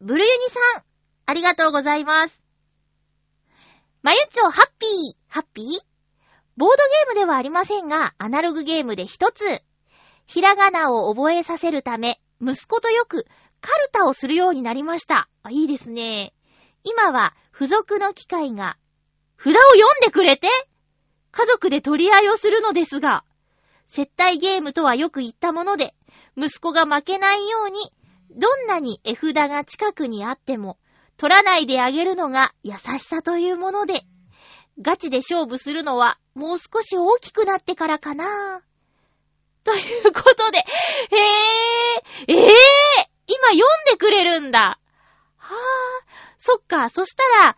[0.00, 0.84] ブルユニさん、
[1.26, 2.43] ありがとうございます。
[4.04, 5.66] まゆちょハッピー、ハッピー？
[6.58, 9.62] ボードゲームではありませんが、アナログゲームで一つ。
[10.26, 13.26] ひらがなを覚えさせるため、息子とよく
[13.62, 15.30] カルタをするようになりました。
[15.42, 16.34] あ、いいですね。
[16.82, 18.76] 今は付属の機械が、
[19.38, 20.48] 札を読んでくれて
[21.30, 23.24] 家族で取り合いをするのですが、
[23.86, 25.94] 接待ゲームとはよく言ったもので、
[26.36, 27.80] 息子が負けないように、
[28.32, 30.76] どんなに絵札が近くにあっても、
[31.16, 34.02] 取らないであげるのが優しさというもので、
[34.80, 38.62] ガチで勝負するのはもう少し大きくなってからかな。
[39.62, 40.62] ということで、へ
[42.26, 42.50] えー、ええー、
[43.26, 44.78] 今読んでくれるんだ。
[45.38, 45.54] はあ、
[46.38, 47.56] そっか、そしたら、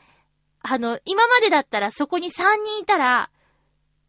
[0.60, 3.30] あの、今までだったらそこに3人いたら、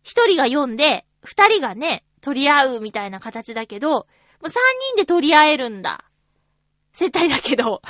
[0.04, 4.06] 1人が読んで、2人がね、取り合うみたいな形だけど、も
[4.44, 6.06] う3人で取り合えるんだ。
[6.94, 7.82] 接待だけど。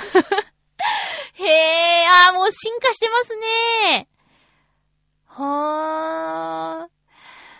[1.40, 4.08] へえ、あーもう進化してますね。
[5.26, 6.90] はー。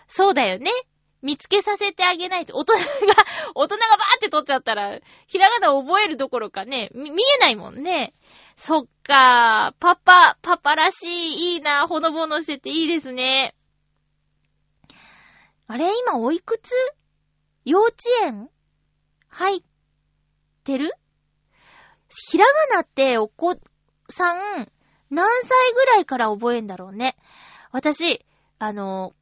[0.08, 0.70] そうだよね。
[1.20, 2.80] 見つけさせてあげないと、大人が、
[3.54, 8.14] 大人がバーって取っちゃったら、ひらがな覚えるどころかね、見えないもんね。
[8.56, 13.54] そっかパパ、パパらしい、いいな、ほのぼのしてていいですね。
[15.66, 16.72] あれ今おいくつ？
[17.64, 18.48] 幼稚園？
[19.28, 19.62] 入っ
[20.64, 20.92] てる？
[22.26, 23.56] ひらがなってお子
[24.08, 24.70] さん、
[25.10, 27.16] 何歳ぐらいから覚えんだろうね。
[27.72, 28.24] 私、
[28.58, 29.14] あの、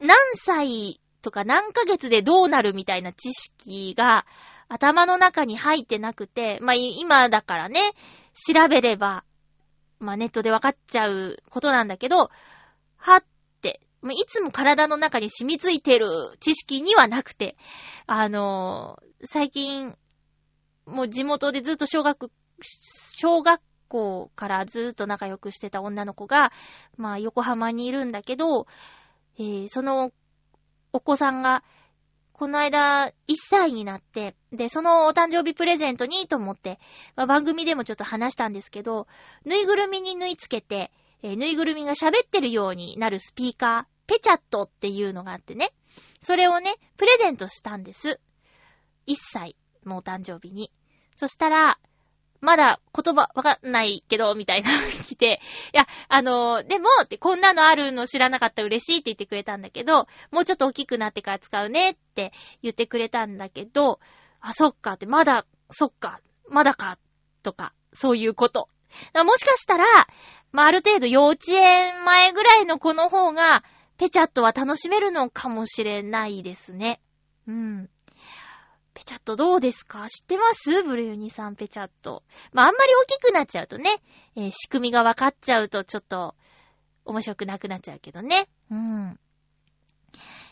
[0.00, 4.26] 何歳とか何ヶ月でどうなるみたいな知識が
[4.68, 7.80] 頭の中に入ってなくて、まあ、今だからね、
[8.34, 9.24] 調べれば、
[9.98, 12.30] まあ、ネットでわかっちゃうことなんだけど、
[12.96, 13.24] はっ
[13.60, 16.06] て、いつも体の中に染みついてる
[16.38, 17.56] 知識にはなくて、
[18.06, 19.96] あの最近、
[20.88, 22.30] もう地元でずっと小学、
[22.62, 26.52] 小学校からずっと仲良くしてた女の子が、
[26.96, 28.66] まあ横浜にいるんだけど、
[29.38, 30.12] えー、その
[30.92, 31.62] お子さんが
[32.38, 36.78] この間、1歳になって、で、そのお誕生日プレゼントにと思って、
[37.16, 39.08] まあ、番組でもちょっと話したんですけど、
[39.44, 40.92] ぬいぐるみに縫い付けて、
[41.24, 45.72] えーぬいぐるみが喋ってるようになるスピーカー、ペチャットっていうのがあってね、
[46.20, 48.20] それをね、プレゼントしたんです。
[49.08, 50.70] 1歳のお誕生日に。
[51.18, 51.80] そしたら、
[52.40, 54.70] まだ言葉わかんないけど、みたいな
[55.04, 55.40] 来て、
[55.74, 63.98] いや、あのーでも、って、こんなのあるの知らなかった嬉しいって言ってくれたんだけど、もうちょっと大きくなってから使うねって言ってくれたんだけど、
[64.40, 66.98] あ、そっかって、まだ、そっか、まだか、
[67.42, 68.68] とか、そういうこと。
[69.24, 69.84] もしかしたら、
[70.52, 73.64] まあ、ある程度幼稚園前ぐらいの子の方が、
[73.96, 77.00] ペチャットは楽しめるのかもしれないですね。
[77.48, 77.90] うん。
[78.98, 80.08] ペチャットどうですか？
[80.08, 80.82] 知ってます？
[80.82, 82.24] ブルユニさんペチャット。
[82.52, 83.90] まあ、あんまり大きくなっちゃうとね、
[84.34, 86.34] えー仕組みが分かっちゃうとちょっと
[87.04, 88.48] 面白くなくなっちゃうけどね。
[88.72, 89.20] うん。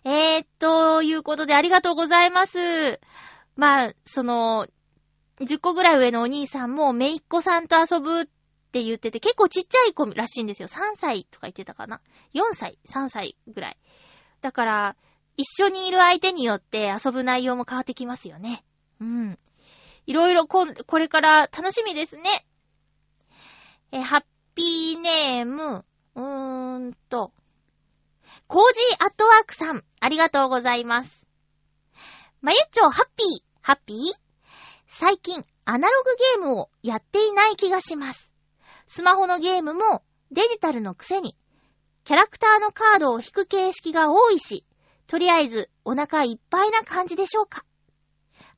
[0.04, 3.00] えー、っと、いうことでありがとうございます。
[3.56, 4.68] まあ、その、
[5.40, 8.26] 10個ぐらい上のお兄さんも、めいっ子さんと遊ぶっ
[8.70, 10.68] て言ってて、結構ちっちゃい子らしいんですよ。
[10.68, 12.00] 3歳とか言ってたかな
[12.32, 13.78] ？4歳、3歳ぐらい。
[14.40, 14.96] だから、
[15.36, 18.64] 一緒にいる相手によって遊ぶ内容も変わってきますよね。
[19.00, 19.36] うん。
[20.06, 22.22] いろいろこ、これから楽しみですね。
[23.92, 27.32] え、ハッピーネーム、うーんと、
[28.48, 31.26] コージーアットワークさん、ありがとうございます。
[32.40, 33.98] まゆっちょ、ハッピー、ハッピー？
[34.86, 38.32] 最近、アナログゲームをやっていない気がします。
[38.86, 41.36] スマホのゲームもデジタルのくせに、
[42.04, 44.64] キャラクターのカードを引く形式が多いし、
[45.06, 47.64] とりあえずお腹いっぱいな感じでしょうか。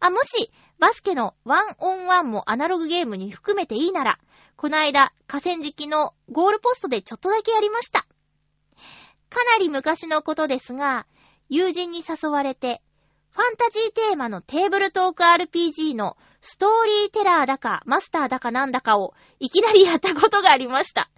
[0.01, 4.19] あ、もし、バスケのワンオンワンもアナログゲームに含めていいなら、
[4.57, 8.07] この間、河川敷のゴールポストでちょっとだけやりました。
[9.31, 11.07] かなり昔のことですが、
[11.49, 12.83] 友人に誘われて、
[13.31, 21.11] ファンタジーテーマのテーブルトーク RPG のストーリーテラーだかマスターだかなんだかをいきなりやったことがありました。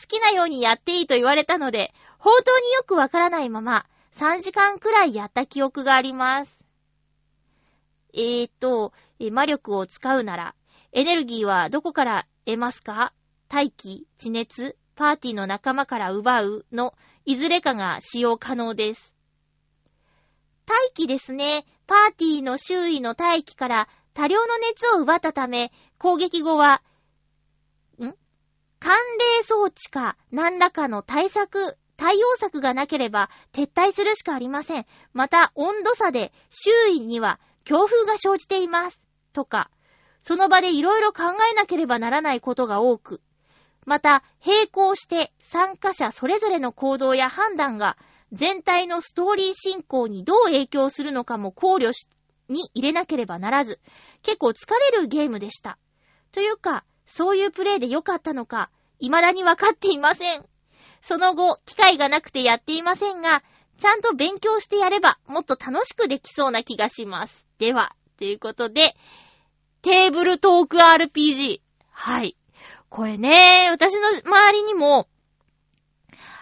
[0.00, 6.58] 好きなようにやっていいと言われたので、本当によくわからないまま3時間くらいやった記憶があります。
[8.14, 8.92] えーと、
[9.30, 10.54] 魔力を使うなら、
[10.92, 13.14] エネルギーはどこから得ますか？
[13.48, 16.94] 大気、地熱、パーティーの仲間から奪うの、
[17.24, 19.16] いずれかが使用可能です。
[20.66, 21.64] 大気ですね。
[21.86, 26.82] パーティーの周囲の大気から多量の熱を奪ったため、攻撃後は、
[27.98, 28.14] ん？
[28.78, 34.86] 寒冷装置か何らかの対策、対応策がなければ撤退するしかありません。
[35.12, 39.00] また温度差で周囲には強風が生じています。
[39.32, 39.70] とか、
[40.20, 43.20] その場でいろいろ考えなければならないことが多く、
[43.84, 47.96] また並行して参加者それぞれの行動や判断が
[48.32, 52.08] 全体のストーリー進行にどう影響するのかも考慮し、
[52.48, 53.80] に入れなければならず、
[54.22, 55.78] 結構疲れるゲームでした。
[56.32, 60.44] というか、そういうプレイで良かったのか、未だにわかっていません。
[61.02, 63.42] その後、機会がなくてやっていませんが、
[63.76, 67.44] ちゃんと勉強してやれば、もっと楽しくできそうな気がします。
[67.58, 68.94] では、ということで、
[69.82, 71.60] テーブルトーク RPG。
[71.90, 72.36] はい。
[72.88, 75.08] これね、私の周りにも、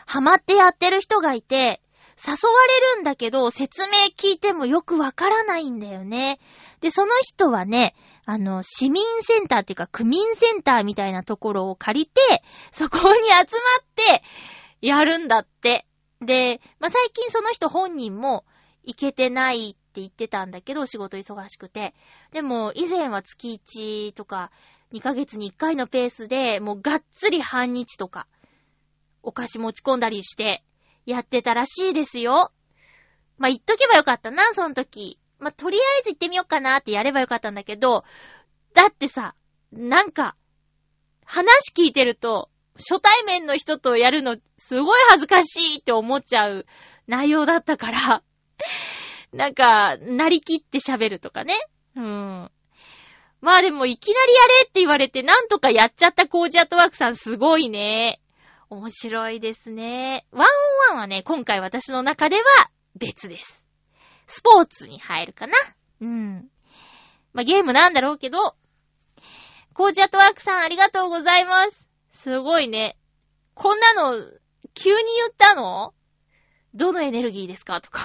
[0.04, 1.80] ハマってやってる人がいて、
[2.22, 6.38] 誘われるんだけど、説明聞いてもよくわからないんだよね。
[6.80, 7.94] で、その人はね、
[8.26, 12.20] あの、市民センターっていうか、区民センターみたいなところを借りて、
[12.70, 13.46] そこに集まっ
[13.94, 14.22] て、
[14.80, 15.86] やるんだって。
[16.20, 18.44] で、まあ、最近その人本人も、
[18.82, 21.94] 行けてないって言ってたんだけど、仕事忙しくて。
[22.32, 24.50] でも、以前は月1とか、
[24.92, 28.26] 2ヶ月に1回のペースで、もうがっつり半日とか、
[29.22, 30.64] お菓子持ち込んだりして、
[31.06, 32.52] やってたらしいですよ。
[33.38, 35.18] まあ、言っとけばよかったな、その時。
[35.38, 38.04] まあ、とりあえず行ってみようかなってやればよかったんだけど、
[38.74, 39.34] だってさ、
[39.72, 40.36] なんか、
[41.24, 46.66] 話聞いてると、初対面の人とやるの、すごい恥ずかしいって思っちゃう
[47.06, 48.22] 内容だったから、
[49.33, 51.54] なんか、なりきって喋るとかね。
[51.96, 52.50] うん。
[53.40, 58.20] まあでも、いきなりやれって言われて、なんとかやっちゃったコージアトワークさんすごいね。
[58.68, 60.26] 面白いですね。
[60.30, 60.46] ワン
[60.90, 62.42] オンワンはね、今回私の中では
[62.96, 63.64] 別です。
[64.26, 65.54] スポーツに入るかな。
[66.00, 66.50] うん。
[67.33, 68.54] まあ、ゲームなんだろうけど、
[69.74, 71.89] コージアトワークさんありがとうございます。
[72.22, 72.98] すごいね。
[73.54, 74.14] こんなの、
[74.74, 75.94] 急に言ったの？
[76.74, 77.80] どのエネルギーですか？
[77.80, 78.03] とか。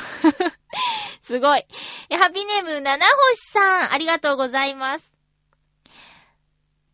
[1.21, 1.65] すごい。
[2.11, 5.13] ハッピーネーム、七星さん、ありがとうございます。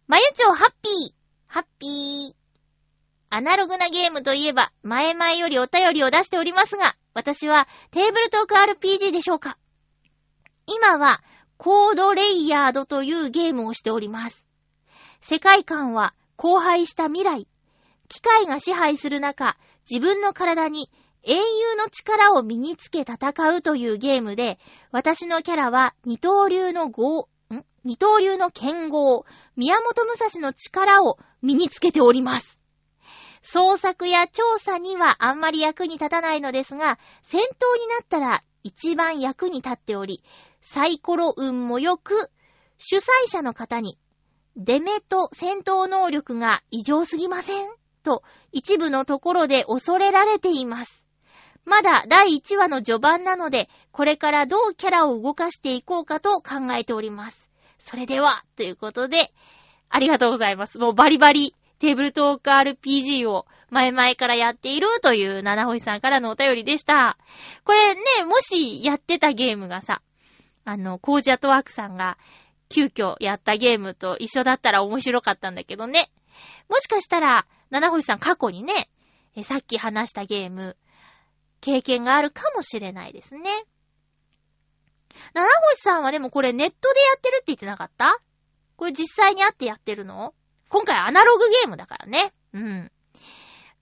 [0.08, 1.14] まゆちょ、ハッピー。
[1.46, 2.36] ハッピー。
[3.30, 9.60] アナログなゲームといえば、前々よりお便りを出しておりますが、私はテーブルトーク RPG でしょうか？
[10.66, 11.22] 今は、
[11.58, 14.48] コードレイヤードというゲームをしております。
[15.22, 17.48] 世界観は荒廃した未来。
[18.08, 20.90] 機械が支配する中、自分の体に
[21.22, 24.58] 英雄の力を身につけ戦うというゲームで、
[24.92, 27.64] 私のキャラは二刀流の豪、ん？
[27.84, 29.24] 二刀流の剣豪、
[29.56, 32.60] 宮本武蔵の力を身につけております。
[33.44, 40.24] 創作や調査にはあんまり役に立たないのですが、戦闘になったら一番役に立っており、
[40.60, 42.32] サイコロ運も良く、
[42.80, 44.00] 主催者の方に、
[44.58, 47.70] デメと戦闘能力が異常すぎません？
[48.04, 51.08] と、一部のところで恐れられています。
[51.66, 57.52] まだ第1話の序盤なので、これからどうキャラを動かしていこうかと考えております。
[57.78, 59.32] それでは、ということで、
[59.90, 60.80] ありがとうございます。
[60.80, 67.18] もうバリバリテーブルトーク RPG を前々からやっているという七星さんからのお便りでした。
[67.64, 70.02] これね、もしやってたゲームがさ、
[70.66, 72.18] あの、コージアトワークさんが
[72.72, 76.12] 急遽やったゲームと一緒だったら面白かったんだけどね。
[76.70, 78.90] もしかしたら、七星さん過去にね、
[79.44, 80.78] さっき話したゲーム、
[81.60, 83.50] 経験があるかもしれないですね。
[85.34, 88.18] 七星さんはでもこれネットでやってるって言ってなかった？
[88.78, 90.34] これ実際に会ってやってるの？
[90.70, 92.34] 今回アナログゲームだからね。
[92.54, 92.92] うん。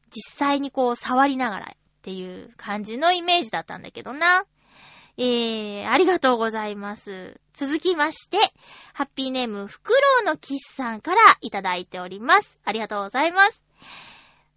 [0.10, 4.46] 実際にこう触りながらっていう感じのイメージだったんだけどな。
[5.22, 7.42] えー、ありがとうございます。
[7.52, 8.38] 続きまして、
[8.94, 12.58] ハッピーネーム、フクロウのキスさんからいただいております。
[12.64, 13.62] ありがとうございます。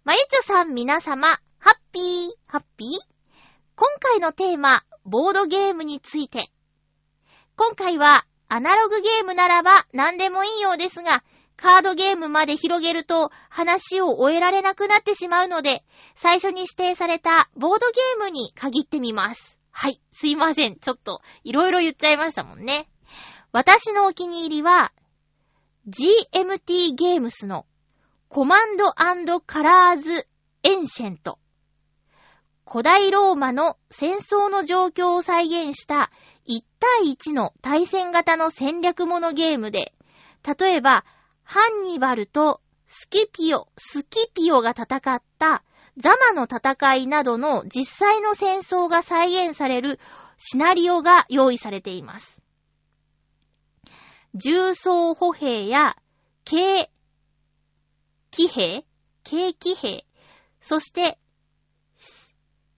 [0.05, 1.27] まゆちょさん皆様、
[1.59, 2.03] ハッピー、
[2.45, 2.89] ハッピー
[3.75, 6.49] 今回のテーマ、ボードゲームについて。
[7.57, 11.25] 今回は、アナログゲームならば何でもいいようですが、
[11.57, 15.83] カードゲームまで広げると話を終えられなくなってしまうので、
[16.15, 19.57] 最初に指定されたボードゲームに限ってみます。
[19.75, 20.77] はい、すいません。
[20.77, 22.87] ちょっと、いろいろ言っちゃいましたもんね。
[23.51, 24.93] 私のお気に入りは、
[25.87, 27.65] GMT ゲームスの
[28.29, 30.27] コマンドカラーズ
[30.63, 31.39] エンシェント。
[32.69, 36.11] 古代ローマの戦争の状況を再現した
[36.47, 39.93] 1対1の対戦型の戦略ものゲームで、
[40.57, 41.03] 例えば、
[41.43, 45.63] ハンニバルとスキピオ、スキピオが戦った
[45.97, 49.99] ザマの戦いなどの実際の戦争が再現される
[50.37, 52.41] シナリオが用意されています。
[54.33, 55.95] 重装歩兵や
[56.49, 56.87] 軽
[58.31, 58.85] 騎兵
[59.23, 60.05] 軽騎兵
[60.63, 61.19] そして、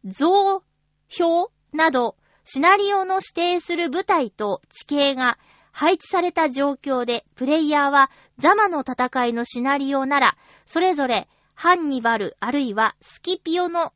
[0.04, 0.64] 増
[1.08, 5.38] 票など、シナリオの指定する部隊と地形が
[5.72, 8.10] 配置された状況で、プレイヤーは
[8.40, 10.36] ザマの戦いのシナリオなら、
[10.66, 13.94] それぞれハンニバルあるいはスキピオの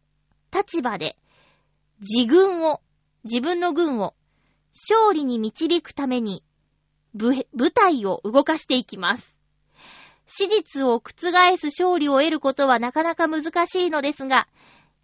[0.51, 1.17] 立場で、
[1.99, 2.81] 自軍を、
[3.25, 4.15] 自分の軍を
[4.71, 6.43] 勝利に導くために
[7.13, 9.35] 部、部隊を動かしていきます。
[10.25, 14.47] 史実を覆す勝利を得ることはなかなか難しいのですが、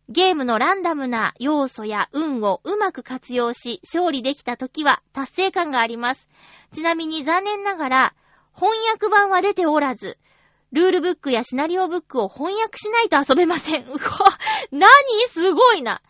[0.07, 6.29] ゲームのランダムな要素や運をうまく活用し勝利できた時は達成感があります。
[6.71, 8.15] ちなみに残念ながら
[8.53, 10.17] 翻訳版は出ておらず、
[10.75, 13.85] ルールブックやシナリオブックを翻訳しないと遊べません。
[13.87, 13.97] うわ、
[14.71, 14.89] 何？
[15.29, 16.01] すごいな。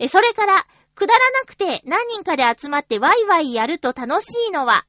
[0.00, 4.84] え、それから、くだらなくて何人かで集まってワイワイやると楽しいのは、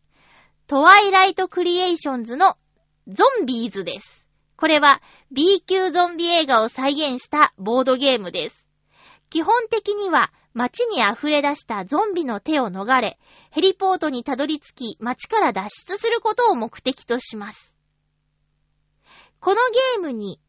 [0.65, 2.55] トワイライトクリエーションズの
[3.07, 4.26] ゾンビーズです。
[4.57, 8.65] これは B 級ゾンビ映画を再現したボードゲームです。
[9.30, 13.19] 基本的には街に溢れ出したゾンビの手を逃れ、
[13.51, 17.70] ヘリポートにたどり着き街から脱出することを目的とします。
[19.43, 20.39] このゲームに、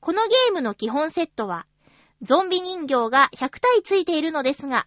[0.00, 1.66] このゲームの基本セットは、
[2.20, 4.86] ゾンビ人形が100体ついているのですが、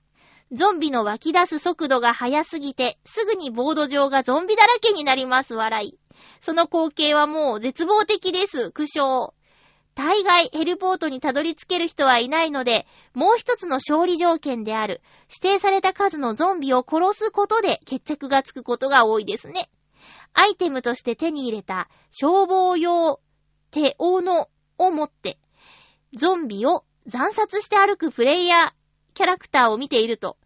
[0.51, 5.97] ゾンビの湧き出す速度が速すぎて、すぐにボード上がゾンビだらけになります、笑い。
[6.39, 9.29] その光景はもう絶望的です、苦笑。
[9.95, 19.67] 大概ヘルポートにたどり着ける人はいないので、もう一つの勝利条件である、指定された数のゾンビを殺すことで決着がつくことが多いですね。
[20.39, 23.19] アイテムとして手に入れた消防用
[23.71, 25.39] 手斧を持って、
[26.13, 28.71] ゾンビを惨殺して歩くプレイヤー、
[29.15, 30.37] キャラクターを見ていると、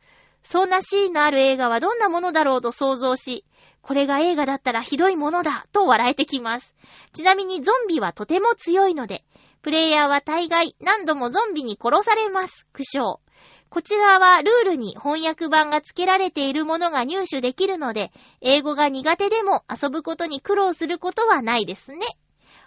[0.44, 3.46] そんなシーンのある映画はどんなものだろうと想像し、
[3.82, 6.74] これが映画だったらひどいものだと笑えてきます。
[7.12, 9.26] ちなみにゾンビはとても強いので、
[9.62, 12.66] プレイヤーは大概何度もゾンビに殺されます。
[12.72, 13.18] 苦笑。
[13.72, 18.12] こちらはルールに翻訳版が付けられているものが入手できるので、
[18.42, 22.00] 英語が苦手でも遊ぶことに苦労することはないですね。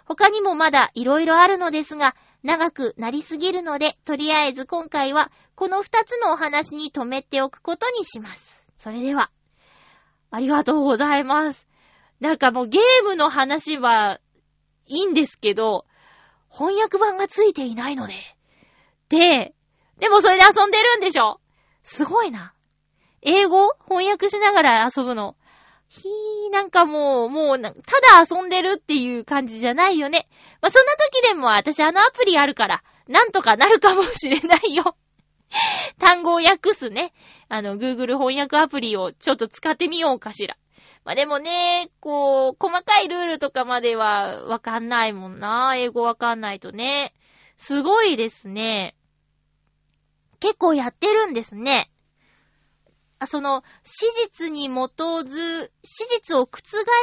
[0.05, 8.67] 他にもまだ色々あるのですが、長くなりすぎるので、とりあえず今回はこの二つのお話に止めておくことにします。
[8.75, 9.29] それでは、
[10.31, 11.67] ありがとうございます。
[12.19, 14.19] なんかもうゲームの話は
[14.87, 15.85] いいんですけど、
[16.51, 18.13] 翻訳版がついていないので。
[19.09, 19.54] で、
[19.99, 21.39] でもそれで遊んでるんでしょ？
[21.83, 22.53] すごいな。
[23.21, 25.35] 英語翻訳しながら遊ぶの。
[25.87, 27.75] ひー、なんかもう、もう、ただ
[28.29, 30.27] 遊んでるっていう感じじゃないよね。
[30.61, 34.95] まあ、そんな時でも私あのアプリあるから、なんとかなるかもしれないよ。
[35.99, 37.13] 単語を訳すね。
[37.49, 40.57] あの、Google 翻訳アプリをちょっと使ってみようかしら。
[41.03, 45.75] まあ、でもね、こう、細かいルールとかまではわかんないもんな。
[45.75, 47.13] 英語わかんないとね。
[47.57, 48.94] すごいですね。
[50.45, 51.89] 結構やってるんですね。
[53.17, 54.05] あその、史
[54.37, 56.59] 実に基づ、史実を覆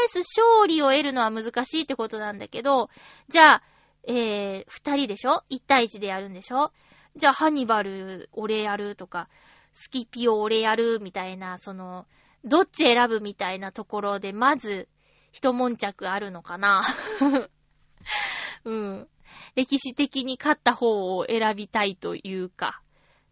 [0.07, 2.89] す勝利を得るのは難しいってことなんだけど、
[3.29, 3.63] じゃあ、
[4.07, 5.43] えー、二人でしょ？
[5.49, 6.71] 一対一でやるんでしょ？
[7.17, 9.29] じゃあ、ハニバル、俺やるとか、
[9.73, 12.07] スキピオ俺やるみたいな、その、
[12.45, 14.89] どっち選ぶみたいなところで、まず、
[15.33, 16.85] 一悶着あるのかな
[18.65, 19.09] うん。
[19.57, 22.83] 歴史的に勝った方を選びたいというか、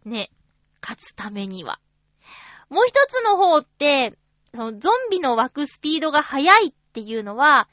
[0.05, 0.31] ね、
[0.81, 1.79] 勝つためには。
[2.69, 4.17] もう一つの方って、
[4.53, 7.69] そのゾンビの湧くスピードが速いっていうのは、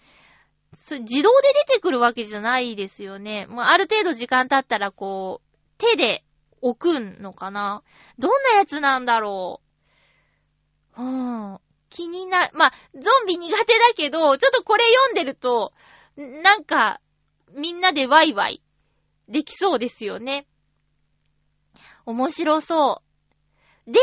[0.72, 3.46] 自動で出てくるわけじゃないですよね。
[3.46, 6.24] もうある程度時間経ったらこう、手で
[6.60, 7.82] 置くのかな
[8.18, 9.60] どんなやつなんだろ
[10.96, 11.02] う。
[11.02, 11.58] うん。
[11.90, 15.72] 気にな、まあ、ゾンビ苦手だけど、ちょっとこれ読んでると、
[16.16, 17.00] なんか、
[17.54, 18.62] みんなでワイワイ
[19.28, 20.46] できそうですよね。
[22.08, 23.02] 面白そ
[23.86, 23.92] う。
[23.92, 24.00] で、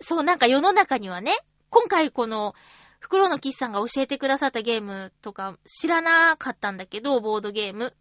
[0.00, 1.32] そう、なんか世の中にはね、
[1.70, 2.54] 今回この、
[3.00, 7.96] 袋のキスさんが教えてくださったゲームとか知らなかったんだけど、ボードゲーム。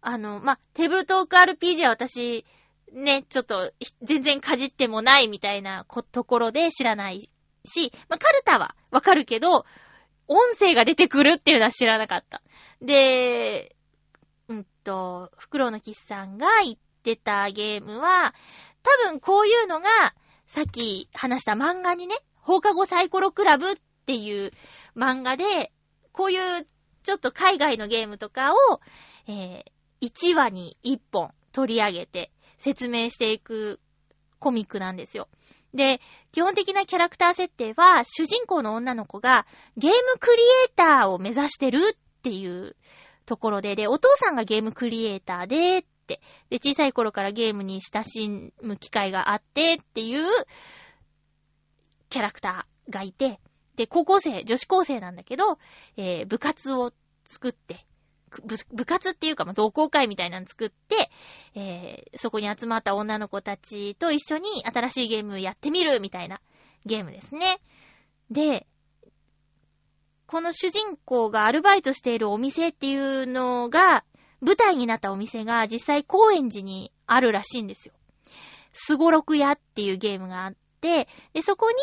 [0.00, 2.44] あの、ま、テーブルトーク RPG は私、
[2.92, 3.72] ね、ちょっと、
[4.02, 7.28] 全然かじってもないみたいなこところで知らない
[7.64, 9.64] し、ま、カルタはわかるけど、
[10.28, 12.42] 音声が出てくるっていうのは知らなかった。
[12.80, 13.74] で、
[14.46, 18.34] うんと、袋のキスさんが言ってたゲームは、
[18.82, 19.88] 多分こういうのが、
[20.46, 23.76] さっき話した漫画にね、放課後サイコロクラブっ
[24.06, 24.50] ていう
[24.96, 25.72] 漫画で、
[26.12, 26.66] こういう
[27.02, 28.56] ちょっと海外のゲームとかを、
[29.28, 33.80] えー、1話に1本取り上げて説明していく
[34.38, 35.28] コミックなんですよ。
[35.72, 36.00] で、
[36.32, 39.46] 基本的なキャラクター設定は、主人公の女の子が
[39.76, 42.76] ゲームクリエイターを目指してるっていう
[43.24, 45.84] ところで、で、お父さんがゲームクリエイターで、っ。
[46.50, 48.28] で、小さい頃からゲームに親し
[48.62, 50.26] む機会があってっていう
[52.08, 53.40] キャラクターがいて、
[53.76, 55.58] で、高校生、女子高生なんだけど、
[55.96, 56.92] えー、部活を
[57.24, 57.86] 作って、
[58.44, 61.10] 部部活っていうか、まあ、同好会みたいなの作って、
[61.54, 66.40] えー、そこに集まった女の子たちと一緒に新しいゲームやってみるみたいな
[66.84, 67.58] ゲームですね。
[68.30, 68.66] で、
[70.26, 74.04] この主人公がアルバイトしているお店っていうのが、
[74.40, 77.94] 舞台になったお店が実際高円寺にあるらしいんですよ。
[78.72, 81.76] すごろく屋っていうゲームがあって、で、そこに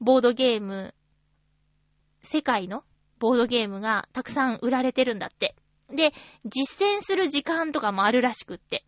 [0.00, 0.94] ボードゲーム、
[2.22, 2.84] 世界の
[3.18, 5.54] ボードゲームがたくさん売られてるんだって。
[5.88, 6.12] で、
[6.44, 8.84] 実践する時間とかもあるらしくって。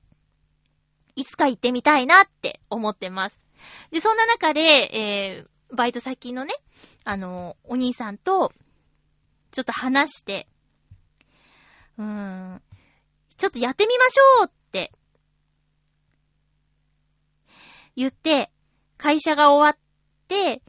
[1.17, 3.41] いつか行ってみたいなって思ってます。
[3.91, 6.53] で、そんな中で、えー、バイト先のね、
[7.05, 8.53] あの、お兄さんと、
[9.53, 10.49] ちょっと話して、
[11.99, 12.63] うーん、
[13.37, 14.93] ちょっとやってみましょうって、
[17.97, 18.51] 言って、
[18.97, 19.79] 会社が終わっ
[20.29, 20.63] て、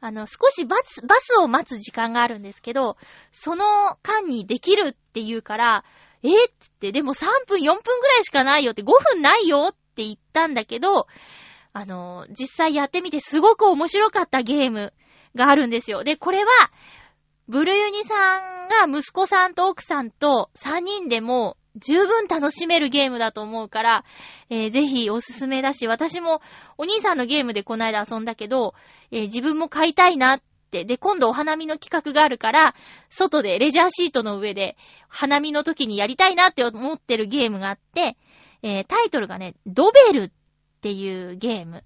[0.00, 2.96] あの、少しバス、バスを待つ時間があるんですけど、
[3.30, 5.84] その間にできるって言うから、
[6.22, 11.06] えー、って言って、でも3分、4分ぐらいしかないよって、5分ないよって言ったんだけど、
[11.72, 14.92] あの、実際やってみてすごく面白かったゲーム
[15.34, 16.04] があるんですよ。
[16.04, 16.50] で、これは、
[17.48, 24.04] ブルユニさんが息子さんと奥さんと3人でも十分楽しめるゲームだと思うから、
[24.50, 26.40] えーぜひおすすめだし、私も
[26.76, 28.74] お兄さんのゲームでこの間遊んだけど、
[29.10, 32.74] えー自分も買いたいなって、で、今度お花見の企画があるから、
[33.08, 34.76] 外でレジャーシートの上で
[35.08, 38.16] 花見の時にやりたいなって思ってるゲームがあって、
[38.62, 40.30] えータイトルがね、ドベルっ
[40.82, 41.84] ていうゲーム。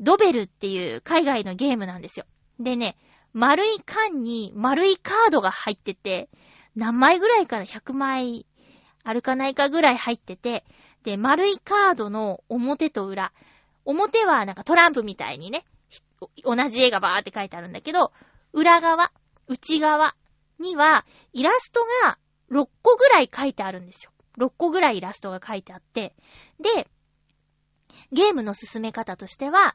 [0.00, 2.26] ドベルっていう海外のゲームなんですよ。
[2.58, 2.96] でね、
[3.32, 6.28] 丸い缶に丸いカードが入ってて、
[6.74, 8.46] 何枚ぐらいかな ?100 枚
[9.04, 10.64] あるかないかぐらい入ってて、
[11.02, 13.32] で、丸いカードの表と裏。
[13.84, 15.64] 表はなんかトランプみたいにね、
[16.44, 18.12] 同じ絵がバーって書いてあるんだけど、
[18.52, 19.12] 裏側、
[19.48, 20.14] 内側
[20.60, 22.18] にはイラストが
[22.50, 24.12] 6個ぐらい書いてあるんですよ。
[24.38, 26.14] 6個ぐらいイラストが書いてあって、
[26.60, 26.88] で、
[28.12, 29.74] ゲームの進め方としては、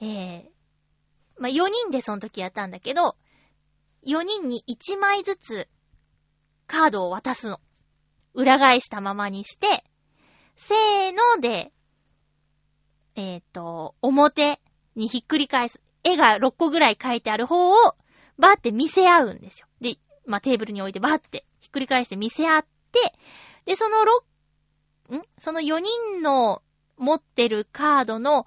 [0.00, 0.42] えー、
[1.38, 3.16] まあ、4人でその時やったんだけど、
[4.06, 5.68] 4人に1枚ずつ
[6.66, 7.60] カードを渡すの。
[8.34, 9.84] 裏返したままにして、
[10.56, 11.72] せーので、
[13.16, 14.60] えっ、と、表
[14.96, 15.80] にひっくり返す。
[16.02, 17.94] 絵が6個ぐらい書いてある方を、
[18.38, 19.66] バーって見せ合うんですよ。
[19.80, 23.14] で、まあ、テーブルに置いてバーってひっくり返して見せ合って、
[23.64, 23.98] で、その
[25.10, 25.22] 6、ん？
[25.38, 26.62] その4人の
[26.96, 28.46] 持ってるカードの、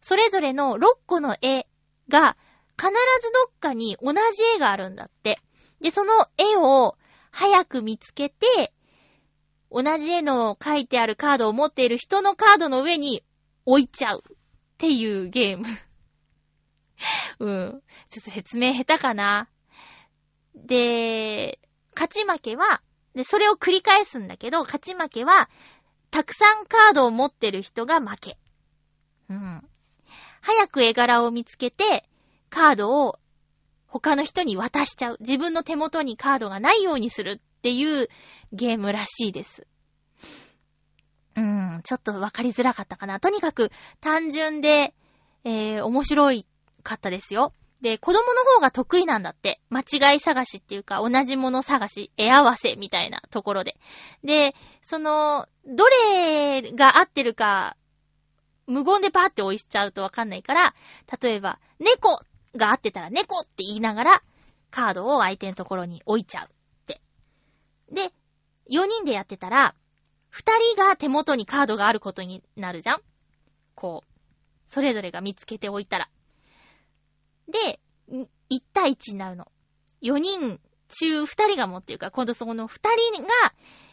[0.00, 1.66] それぞれの6個の絵
[2.08, 2.36] が、
[2.76, 2.90] 必
[3.22, 4.18] ずどっかに同じ
[4.56, 5.40] 絵があるんだって。
[5.80, 6.96] で、その絵を
[7.30, 8.73] 早く見つけて、
[9.70, 13.24] 同じ絵の書いてあるカードを持っている人のカードの上に
[13.64, 14.36] 置いちゃうっ
[14.78, 15.64] ていうゲーム。
[17.40, 17.82] うん。
[18.08, 19.48] ちょっと説明下手かな。
[20.54, 21.60] で、
[21.94, 22.82] 勝ち負けは、
[23.14, 25.48] で、それを繰り返すんだけど、勝ち負けは、
[26.10, 28.38] たくさんカードを持ってる人が負け。
[29.28, 29.68] うん。
[30.40, 32.08] 早く絵柄を見つけて、
[32.50, 33.18] カードを
[33.86, 35.16] 他の人に渡しちゃう。
[35.20, 38.08] 自分の手元にカードがないようにするっていう
[38.52, 39.66] ゲームらしいです。
[41.34, 43.20] うん、ちょっとわかりづらかったかな。
[43.20, 43.70] とにかく
[44.02, 44.94] 単純で、
[45.44, 46.46] えー、面白い
[46.82, 47.54] かったですよ。
[47.80, 49.62] で、子供の方が得意なんだって。
[49.70, 53.78] 間違い探しっていうか、同じもの探し、絵合わせみたいなところで。
[54.22, 57.78] で、その、どれが合ってるか、
[58.66, 60.74] 無言でパーって押しちゃうとわかんないから、
[61.18, 62.20] 例えば、猫
[62.56, 64.22] が合ってたら猫って言いながら、
[64.70, 66.53] カードを相手のところに置いちゃう。
[67.94, 68.12] で、
[68.70, 69.74] 4人でやってたら、
[70.32, 73.00] 2人が手元にカードがあることになるじゃん
[73.74, 74.08] こう、
[74.66, 76.10] それぞれが見つけておいたら。
[77.48, 77.80] で、
[78.10, 78.26] 1
[78.72, 79.46] 対1になるの。
[80.02, 82.74] 4人中2人が持ってるから、今度その2
[83.12, 83.28] 人が、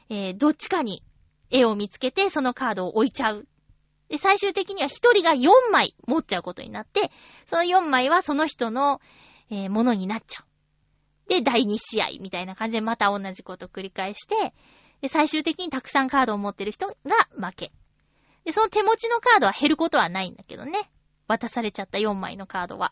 [0.09, 1.03] えー、どっちかに
[1.49, 3.47] 絵を見つけて、そのカードを置いちゃう。
[4.09, 7.11] で、最終的には1人が4枚持っちゃうことになって、
[7.45, 8.99] その4枚はその人の、
[9.49, 10.50] えー、ものになっちゃう。
[11.31, 14.53] で、第2試合みたいな感じでまた同じこと繰り返して、
[14.99, 16.93] で、最終的にたくさんカードを持ってる人が
[17.37, 17.71] 負け。
[18.43, 20.91] で、その手持ちのカードは減ることはないんだけどね。
[21.29, 22.91] 渡されちゃった4枚のカードは。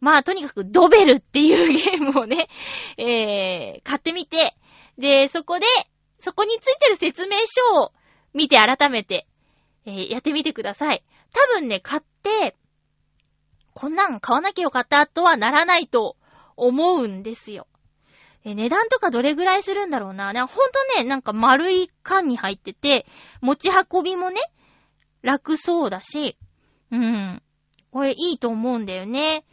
[0.00, 2.48] まあ、とにかくドベルっていうゲームをね、
[2.96, 4.56] えー、買ってみて、
[4.98, 5.66] で、そこで、
[6.18, 7.92] そこについてる説明書を
[8.34, 9.28] 見て改めて、
[9.86, 11.04] えー、やってみてください。
[11.32, 12.56] 多分ね、買って、
[13.74, 16.16] こんなん買わなきゃよかったとはならないと
[16.56, 17.66] 思うんですよ。
[18.44, 20.32] え、値段とかどれぐらいするんだろうな。
[20.32, 23.06] なほんとね、なんか丸い缶に入ってて、
[23.42, 24.40] 持ち運びもね、
[25.22, 26.38] 楽そうだし、
[26.90, 27.42] うん。
[27.90, 29.44] これいいと思うんだよね。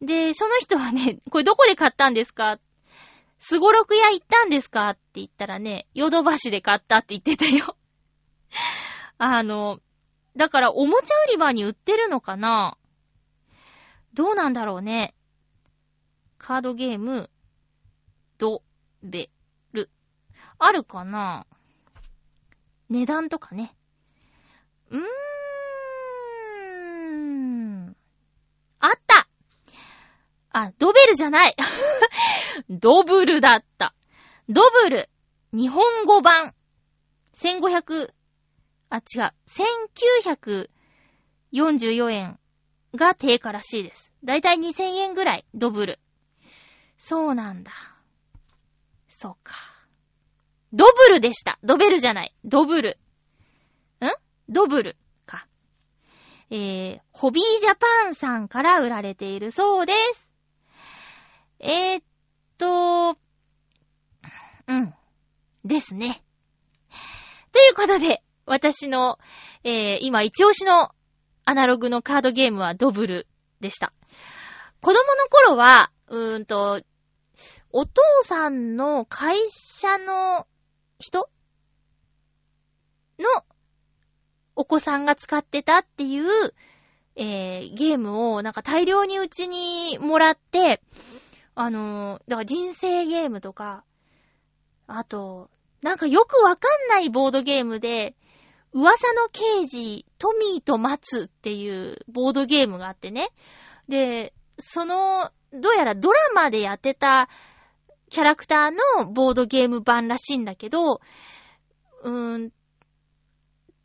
[0.00, 2.58] で、その人はね、 これどこで買ったんですか？
[3.38, 4.90] すごろく屋行ったんですか？
[4.90, 7.76] って言ったらね、ヨドバシで買ったって言ってたよ。
[9.18, 9.80] あの、
[10.36, 12.78] だからおもちゃ売り場に売ってるのかな？
[14.14, 15.14] どうなんだろうね。
[16.42, 17.30] カードゲーム、
[18.36, 18.64] ド
[19.00, 19.30] ベ
[19.72, 19.88] ル。
[20.58, 21.46] あるかな？
[22.90, 23.76] 値段とかね。
[24.90, 25.00] うー
[27.90, 27.96] ん。
[28.80, 29.28] あった
[30.50, 31.54] あ、ドベルじゃない
[32.68, 33.94] ドブルだった。
[34.48, 35.08] ドブル、
[35.52, 36.56] 日本語版、
[37.34, 38.12] 1500、
[38.90, 39.32] あ、違う、
[41.52, 42.40] 1944円
[42.96, 44.12] が定価らしいです。
[44.24, 46.00] だいたい2000円ぐらい、ドブル。
[47.04, 47.72] そうなんだ。
[49.08, 49.56] そうか。
[50.72, 51.58] ドブルでした。
[51.64, 52.32] ドベルじゃない。
[52.44, 52.96] ドブル。
[54.00, 54.06] ん？
[54.48, 54.96] ドブル
[55.26, 55.48] か。
[56.50, 60.30] えー、ホビージャパンさんから売られているそうです。
[61.58, 62.04] えー、っ
[62.56, 63.18] と、
[64.68, 64.94] うん。
[65.64, 66.22] ですね。
[67.50, 69.18] ということで、私の、
[69.64, 70.92] えー、今一押しの
[71.44, 73.26] アナログのカードゲームはドブル
[73.60, 73.92] でした。
[74.80, 76.80] 子供の頃は、うーんと、
[77.72, 80.46] お父さんの会社の
[80.98, 81.28] 人？
[83.18, 83.28] の
[84.56, 86.54] お子さんが使ってたっていう、
[87.16, 90.82] えー、ゲームをなんか大量にうちにもらって、
[91.54, 93.84] あのー、だから人生ゲームとか、
[94.86, 95.50] あと、
[95.82, 98.14] なんかよくわかんないボードゲームで、
[98.72, 103.30] 噂の刑事、トミーと松っていうボードゲームがあってね。
[103.88, 107.28] で、その、どうやらドラマでやってた
[108.12, 111.00] キャラクターのボードゲーム版らしいんだけど、
[112.02, 112.50] うーん、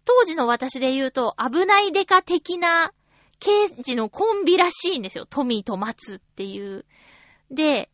[0.04, 2.92] 当時の私で言うと、危ないデカ的な
[3.40, 5.26] 刑事のコンビらしいんですよ。
[5.26, 6.86] トミーと松っていう。
[7.52, 7.90] で、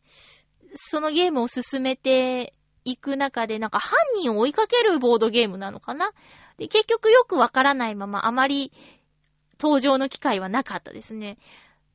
[0.74, 2.52] そのゲームを進めて
[2.84, 6.10] いく中で、なんか犯人を追いかけるボードゲームなのかな？
[6.58, 8.72] で、結局よくわからないまま、あまり
[9.60, 11.38] 登場の機会はなかったですね。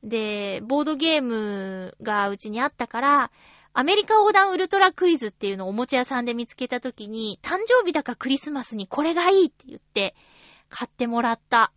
[0.02, 3.30] で、ボードゲームがうちにあったから、
[3.72, 10.14] アメリカ横断ウルトラクイズっていうのをおもちゃ屋さんで見つけた時に、誕生日だかクリスマスにこれがいいって言って、
[10.68, 11.72] 買ってもらった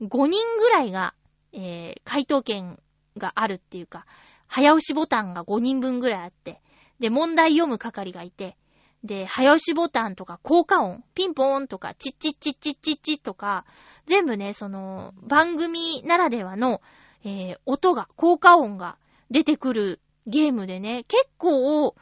[0.00, 1.14] 5人ぐらいが、
[1.52, 2.80] えー、回答権
[3.16, 4.06] があるっていうか、
[4.46, 6.60] 早押しボタンが5人分ぐらいあって、
[7.00, 8.56] で、問題読む係がいて、
[9.02, 13.66] で、早押しボタンとか効果音、ピンポーンとか、チッチッチッチッチッチッとか、
[14.06, 16.80] 全部ね、その、番組ならではの、
[17.24, 18.96] えー、音が、効果音が
[19.30, 21.94] 出てくるゲームでね、結構、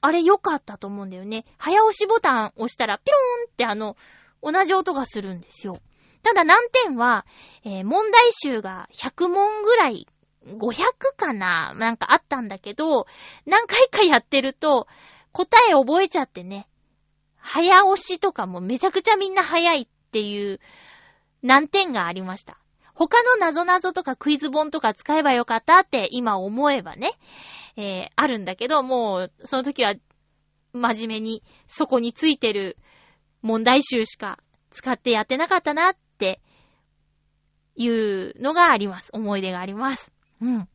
[0.00, 1.44] あれ良かったと思うんだよね。
[1.58, 3.96] 早押しボタン押したら、ピローンってあの、
[4.42, 5.80] 同じ音がするんですよ。
[6.22, 7.24] ただ難点は、
[7.64, 10.06] えー問題集が100問ぐらい、
[10.46, 10.84] 500
[11.16, 13.06] かななんかあったんだけど、
[13.46, 14.86] 何回かやってると、
[15.32, 16.68] 答え覚えちゃってね、
[17.36, 20.60] 早押しとかもめちゃくちゃみんな早いっていう
[21.42, 22.58] 難点がありました。
[22.96, 27.12] 他の謎々とかクイズ本とか使えばよかったって今思えばね、
[27.76, 29.94] えーあるんだけど、もうその時は
[30.72, 32.78] 真面目にそこについてる
[33.42, 34.38] 問題集しか
[34.70, 36.40] 使ってやってなかったなって
[37.76, 39.10] いうのがあります。
[39.12, 40.10] 思い出があります。
[40.40, 40.68] うん。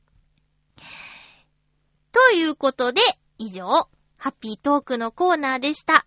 [2.11, 3.01] ということで、
[3.39, 3.65] 以上、
[4.17, 6.05] ハッピートークのコーナーでした。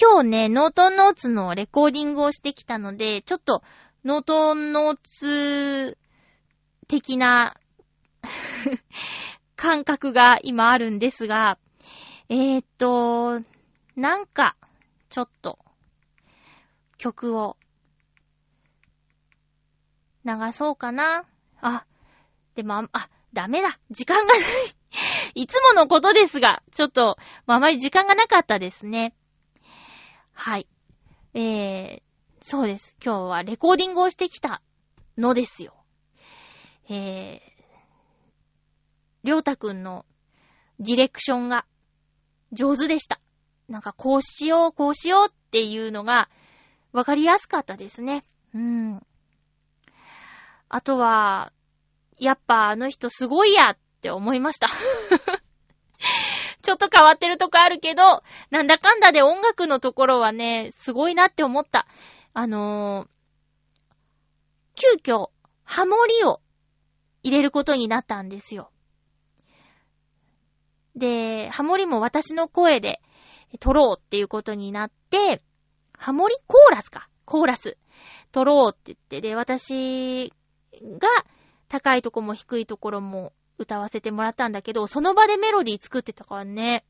[0.00, 3.62] 今日ね、ノートノーツのレコーディングをしてきたので、ちょっと、
[4.06, 5.98] ノートノーツ
[6.86, 7.56] 的な
[9.56, 11.58] 感覚が今あるんですが、
[12.28, 13.42] えー、っと、
[13.96, 14.54] なんか、
[15.08, 15.58] ちょっと、
[16.98, 17.56] 曲を、
[20.24, 21.24] 流そうかな。
[21.60, 21.84] あ、
[22.54, 23.76] でもあ、ダメだ。
[23.90, 24.42] 時間がない。
[25.34, 29.16] いつものことですが、ちょっと、あまり時間がなかったですね。
[30.32, 30.68] はい。
[31.34, 32.05] えー、
[32.48, 32.96] そうです。
[33.04, 34.62] 今日はレコーディングをしてきた
[35.18, 35.74] のですよ。
[36.88, 37.40] えー、
[39.24, 40.06] りょうたくんの
[40.78, 41.66] ディレクションが
[42.52, 43.20] 上手でした。
[43.68, 46.28] なんかこうしよう、こうしようっていうのが
[46.92, 48.22] わかりやすかったですね。
[48.54, 49.02] うん。
[50.68, 51.52] あとは、
[52.16, 54.68] やっぱあの人すごいやって思いました。
[56.62, 61.88] ちょっと変わってるとこあるけど、なんだかんだで音楽のところはね、すごいなって思った。
[62.38, 63.08] あのー、
[64.74, 65.30] 急遽、
[65.64, 66.42] ハモリを
[67.22, 68.70] 入れることになったんですよ。
[70.94, 73.00] で、ハモリも私の声で
[73.58, 75.40] 撮ろうっていうことになって、
[75.96, 77.08] ハモリコーラスか。
[77.24, 77.78] コーラス。
[78.32, 80.30] 撮ろうって言って、で、私
[80.82, 81.08] が
[81.68, 86.84] 高いとこも低いところも歌わせてもらったんだけど、その場でメロディー作ってたからね。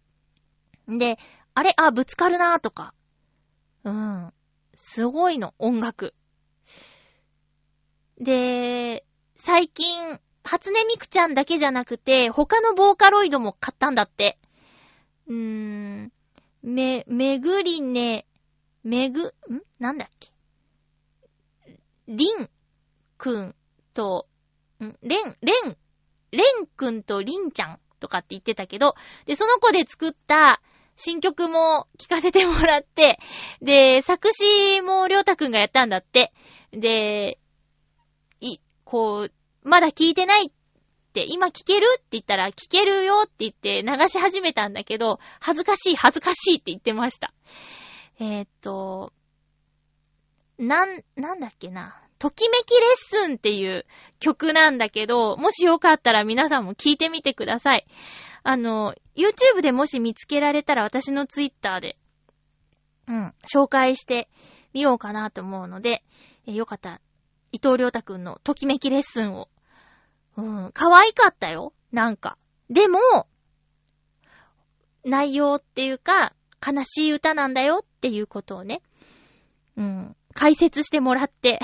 [0.90, 1.18] んで、
[1.54, 2.94] あれあ、ぶつかるなとか。
[3.84, 4.32] うん。
[4.76, 6.14] すごいの、音楽。
[8.18, 9.04] で、
[9.34, 14.38] 最近、初音ミクちゃんだけじゃなくて、他のボーカロイドも買ったんだって。
[15.26, 16.12] うーん。
[16.62, 18.26] め、めぐりね、
[18.84, 19.32] めぐ、ん？
[19.78, 20.30] なんだっけ？
[22.08, 22.48] りん
[23.18, 23.54] くん
[23.94, 24.28] と、
[24.82, 24.94] ん？
[25.02, 25.76] れん、れん、
[26.30, 28.94] れんくんとりんちゃんとかって言ってたけど、
[29.26, 30.60] で、その子で作った
[30.96, 33.18] 新曲も聴かせてもらって、
[33.60, 36.32] で、作詞もりょうたくんがやったんだって。
[36.72, 37.38] で、
[38.40, 40.50] い、こう、まだ聞いてないっ
[41.12, 47.32] て、今聞けるって言ったら、聞けるよって言って流し始めたんだけど、恥ずかしい、恥ずかしいって言ってました。
[48.18, 49.12] えーっと、
[50.58, 52.00] なん、なんだっけな。
[52.18, 53.84] ときめきレッスンっていう
[54.20, 57.86] 曲なんだけど、もしよかったら皆さんも聞いてみてください。
[58.42, 61.96] あの、YouTube でもし見つけられたら私の Twitter で、
[63.08, 64.28] うん、紹介して
[64.74, 66.02] みようかなと思うので、
[66.46, 67.00] えよかったら、
[67.52, 69.48] 伊藤良太くんのときめきレッスンを。
[70.36, 71.72] うん、可愛かったよ。
[71.92, 72.36] なんか。
[72.68, 72.98] でも、
[75.04, 76.34] 内容っていうか、
[76.66, 78.82] 悲しい歌なんだよっていうことをね、
[79.76, 81.60] うん、解説してもらって。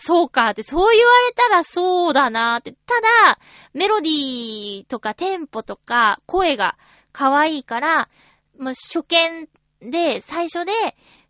[0.00, 2.72] そうかって、そう言われたらそうだなって。
[2.72, 3.38] ただ、
[3.74, 6.78] メロディーとかテンポとか声が
[7.12, 8.08] 可愛いから、
[8.58, 9.48] もう初見
[9.80, 10.72] で、最初で、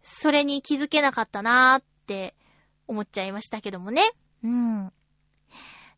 [0.02, 2.34] それに気づけなかったなーって
[2.86, 4.12] 思っちゃいましたけどもね。
[4.44, 4.92] うん。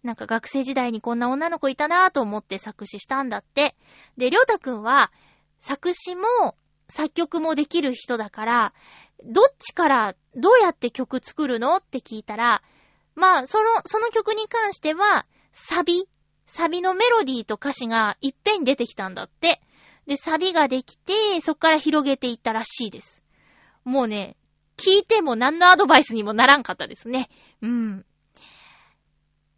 [0.02, 3.74] なんか学生時代にこんな女の子いたなーと思って作詞したんだって。
[4.16, 5.12] で、りょうたくんは
[5.58, 6.56] 作詞も
[6.88, 8.74] 作曲もできる人だから、
[9.24, 11.76] どっちからどうやって曲作るの？
[11.76, 12.62] って聞いたら、
[13.14, 16.08] まあ、その、その曲に関しては、サビ、
[16.46, 19.60] サビのメロディーと歌詞がいっぺんに出てきたんだって。
[20.06, 23.22] で、サビができて、そっから広げていったらしいです。
[23.84, 24.36] もうね、
[24.76, 27.28] 聞いても何のアドバイスにもならんかったですね。
[27.60, 28.06] うん。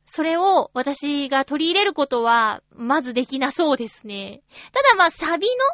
[0.04, 4.42] それを私が取り入れることは、まずできなそうですね。
[4.72, 5.64] ただまあ、サビの、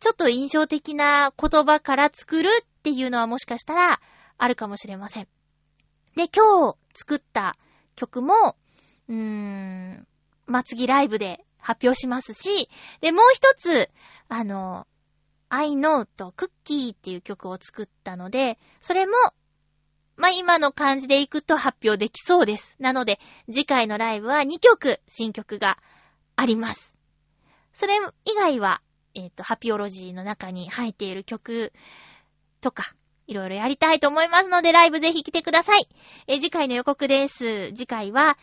[0.00, 4.00] ちょっと印象的な言葉から作るっっていうのはもしかしたら、
[4.38, 5.28] あるかもしれません。
[6.16, 7.56] で、今日作った
[7.94, 8.56] 曲も、
[9.08, 10.06] うーん、
[10.46, 12.68] まあ、次ライブで発表しますし、
[13.00, 13.88] で、もう一つ、
[14.28, 14.88] あの、
[15.48, 19.12] I know と Cookie っていう曲を作ったので、それも、
[20.16, 22.74] まあ、今の感じでいくと発表できそうです。
[22.80, 25.78] なので、次回のライブは2曲、新曲が
[26.34, 26.98] あります。
[27.74, 28.82] それ以外は、
[29.14, 31.72] えっ、と、ハピオロジーの中に入っている曲
[32.62, 32.94] とか、
[33.26, 35.86] いろいろやりたいと思いますので、ライブぜひ来てください。
[36.26, 37.68] え次回の予告です。
[37.74, 38.38] 次回は、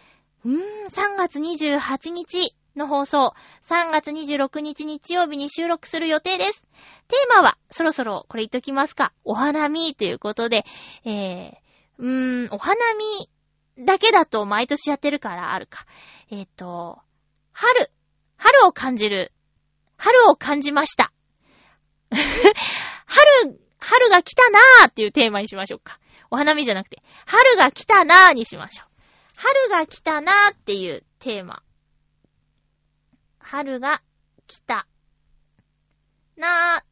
[0.46, 0.58] うーん、
[0.88, 6.64] 3月28日の放送、3月26日日曜日に収録する予定です。
[7.08, 9.14] テーマは、そろそろこれ言っときますか。
[9.24, 10.66] お花見ということで、
[11.06, 11.54] えー、
[11.98, 12.76] うーん、お花
[13.78, 15.86] 見だけだと毎年やってるからあるか。
[16.30, 17.00] えっ、と、
[17.52, 17.92] 春、
[18.38, 19.32] 春を感じる。
[19.98, 21.12] 春を感じました。
[23.06, 26.00] 春、春が来たなーっていうテーマにしましょうか。
[26.32, 28.88] お花見じゃなくて、春が来たなーにしましょう。
[29.36, 31.64] 春が来たなーっていうテーマ。
[33.40, 34.02] 春が
[34.48, 34.86] 来た
[36.36, 36.86] なーっ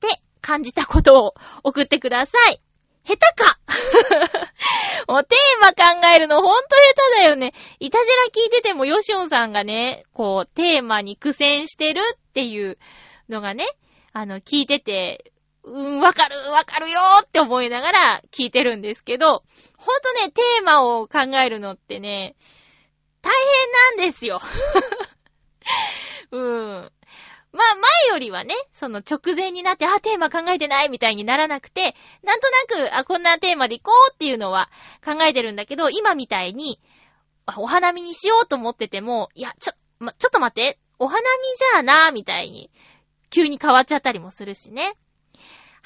[0.00, 0.08] て
[0.40, 2.60] 感じたことを送ってください。
[3.04, 3.58] 下手か
[5.06, 7.52] もうテーマ考えるのほんと下手だよね。
[7.78, 12.78] いたじら聞いててもヨシオンさんがね、こう、テーマに苦戦してるっていう
[13.28, 13.66] のがね、
[14.12, 15.30] あの、聞いてて、
[15.66, 19.42] うん、わかる、わかるよーって思いながら聞いてるんですけど、
[19.76, 22.36] ほんとね、テーマを考えるのってね、
[23.20, 23.32] 大
[23.96, 24.40] 変なんですよ。
[26.30, 26.92] うん。
[27.52, 32.48] まあ、前よりはね、その直前になって、あ、テーマ考えてないみたいにならなくて、なんと
[32.78, 34.70] なく、あ、こんなテーマで行こうっていうのは
[35.04, 36.78] 考えてるんだけど、今みたいに、
[37.56, 42.70] お花見にしようと思ってても、いや、ちょ、ま、ちょっと待って、お花見じゃあな、みたいに、
[43.30, 44.94] 急に変わっちゃったりもするしね。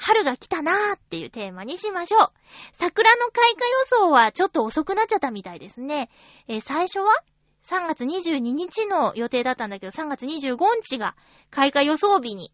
[0.01, 2.31] 春が来たなーっていうテーマにしましょう。
[2.79, 6.09] 桜の開花予想はちょっと遅くなっちゃったみたいですね。
[6.47, 7.13] えー最初は
[7.63, 11.15] 3月22日の予定だったんだけど、3月25日が
[11.51, 12.51] 開花予想日に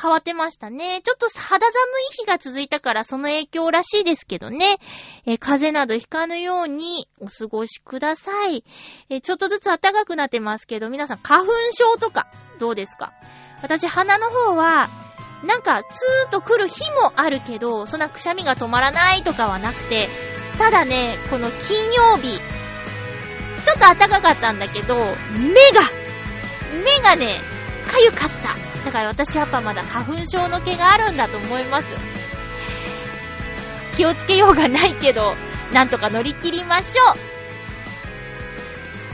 [0.00, 1.02] 変わってましたね。
[1.02, 4.78] ちょっと肌寒い日が続いたからその影響らしいですけどね。
[5.26, 8.62] えー風邪などひかぬようにお過ごしください。
[9.10, 12.28] えーちょっとずつ暖かくなってますけど、皆さん花粉症とか
[12.60, 13.12] どうですか？
[13.60, 14.88] 私鼻の方は、
[15.44, 20.08] なんか、ツーッと来る日もあるけど、そんなくしゃみが止まらないとかはなくて、
[20.58, 22.38] ただね、この金曜日、
[23.64, 25.82] ちょっと暖かかったんだけど、目が、
[26.84, 27.40] 目がね、
[27.86, 28.84] かゆかった。
[28.84, 31.86] だから私やっぱまだ花粉症の毛があるんだと思います。
[33.96, 35.34] 気をつけようがないけど、
[35.72, 37.16] なんとか乗り切りましょう。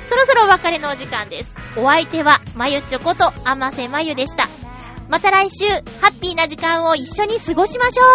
[0.07, 1.57] そろそろお別れのお時間です。
[1.77, 4.64] お相手は、まゆちょこと、あませまゆでした。
[5.09, 5.66] また来週、
[6.00, 8.07] ハッピーな時間を一緒に過ごしましょう。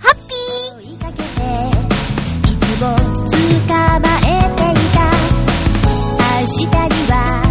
[0.00, 0.88] ハッピー。
[6.40, 6.70] 明日に
[7.10, 7.47] は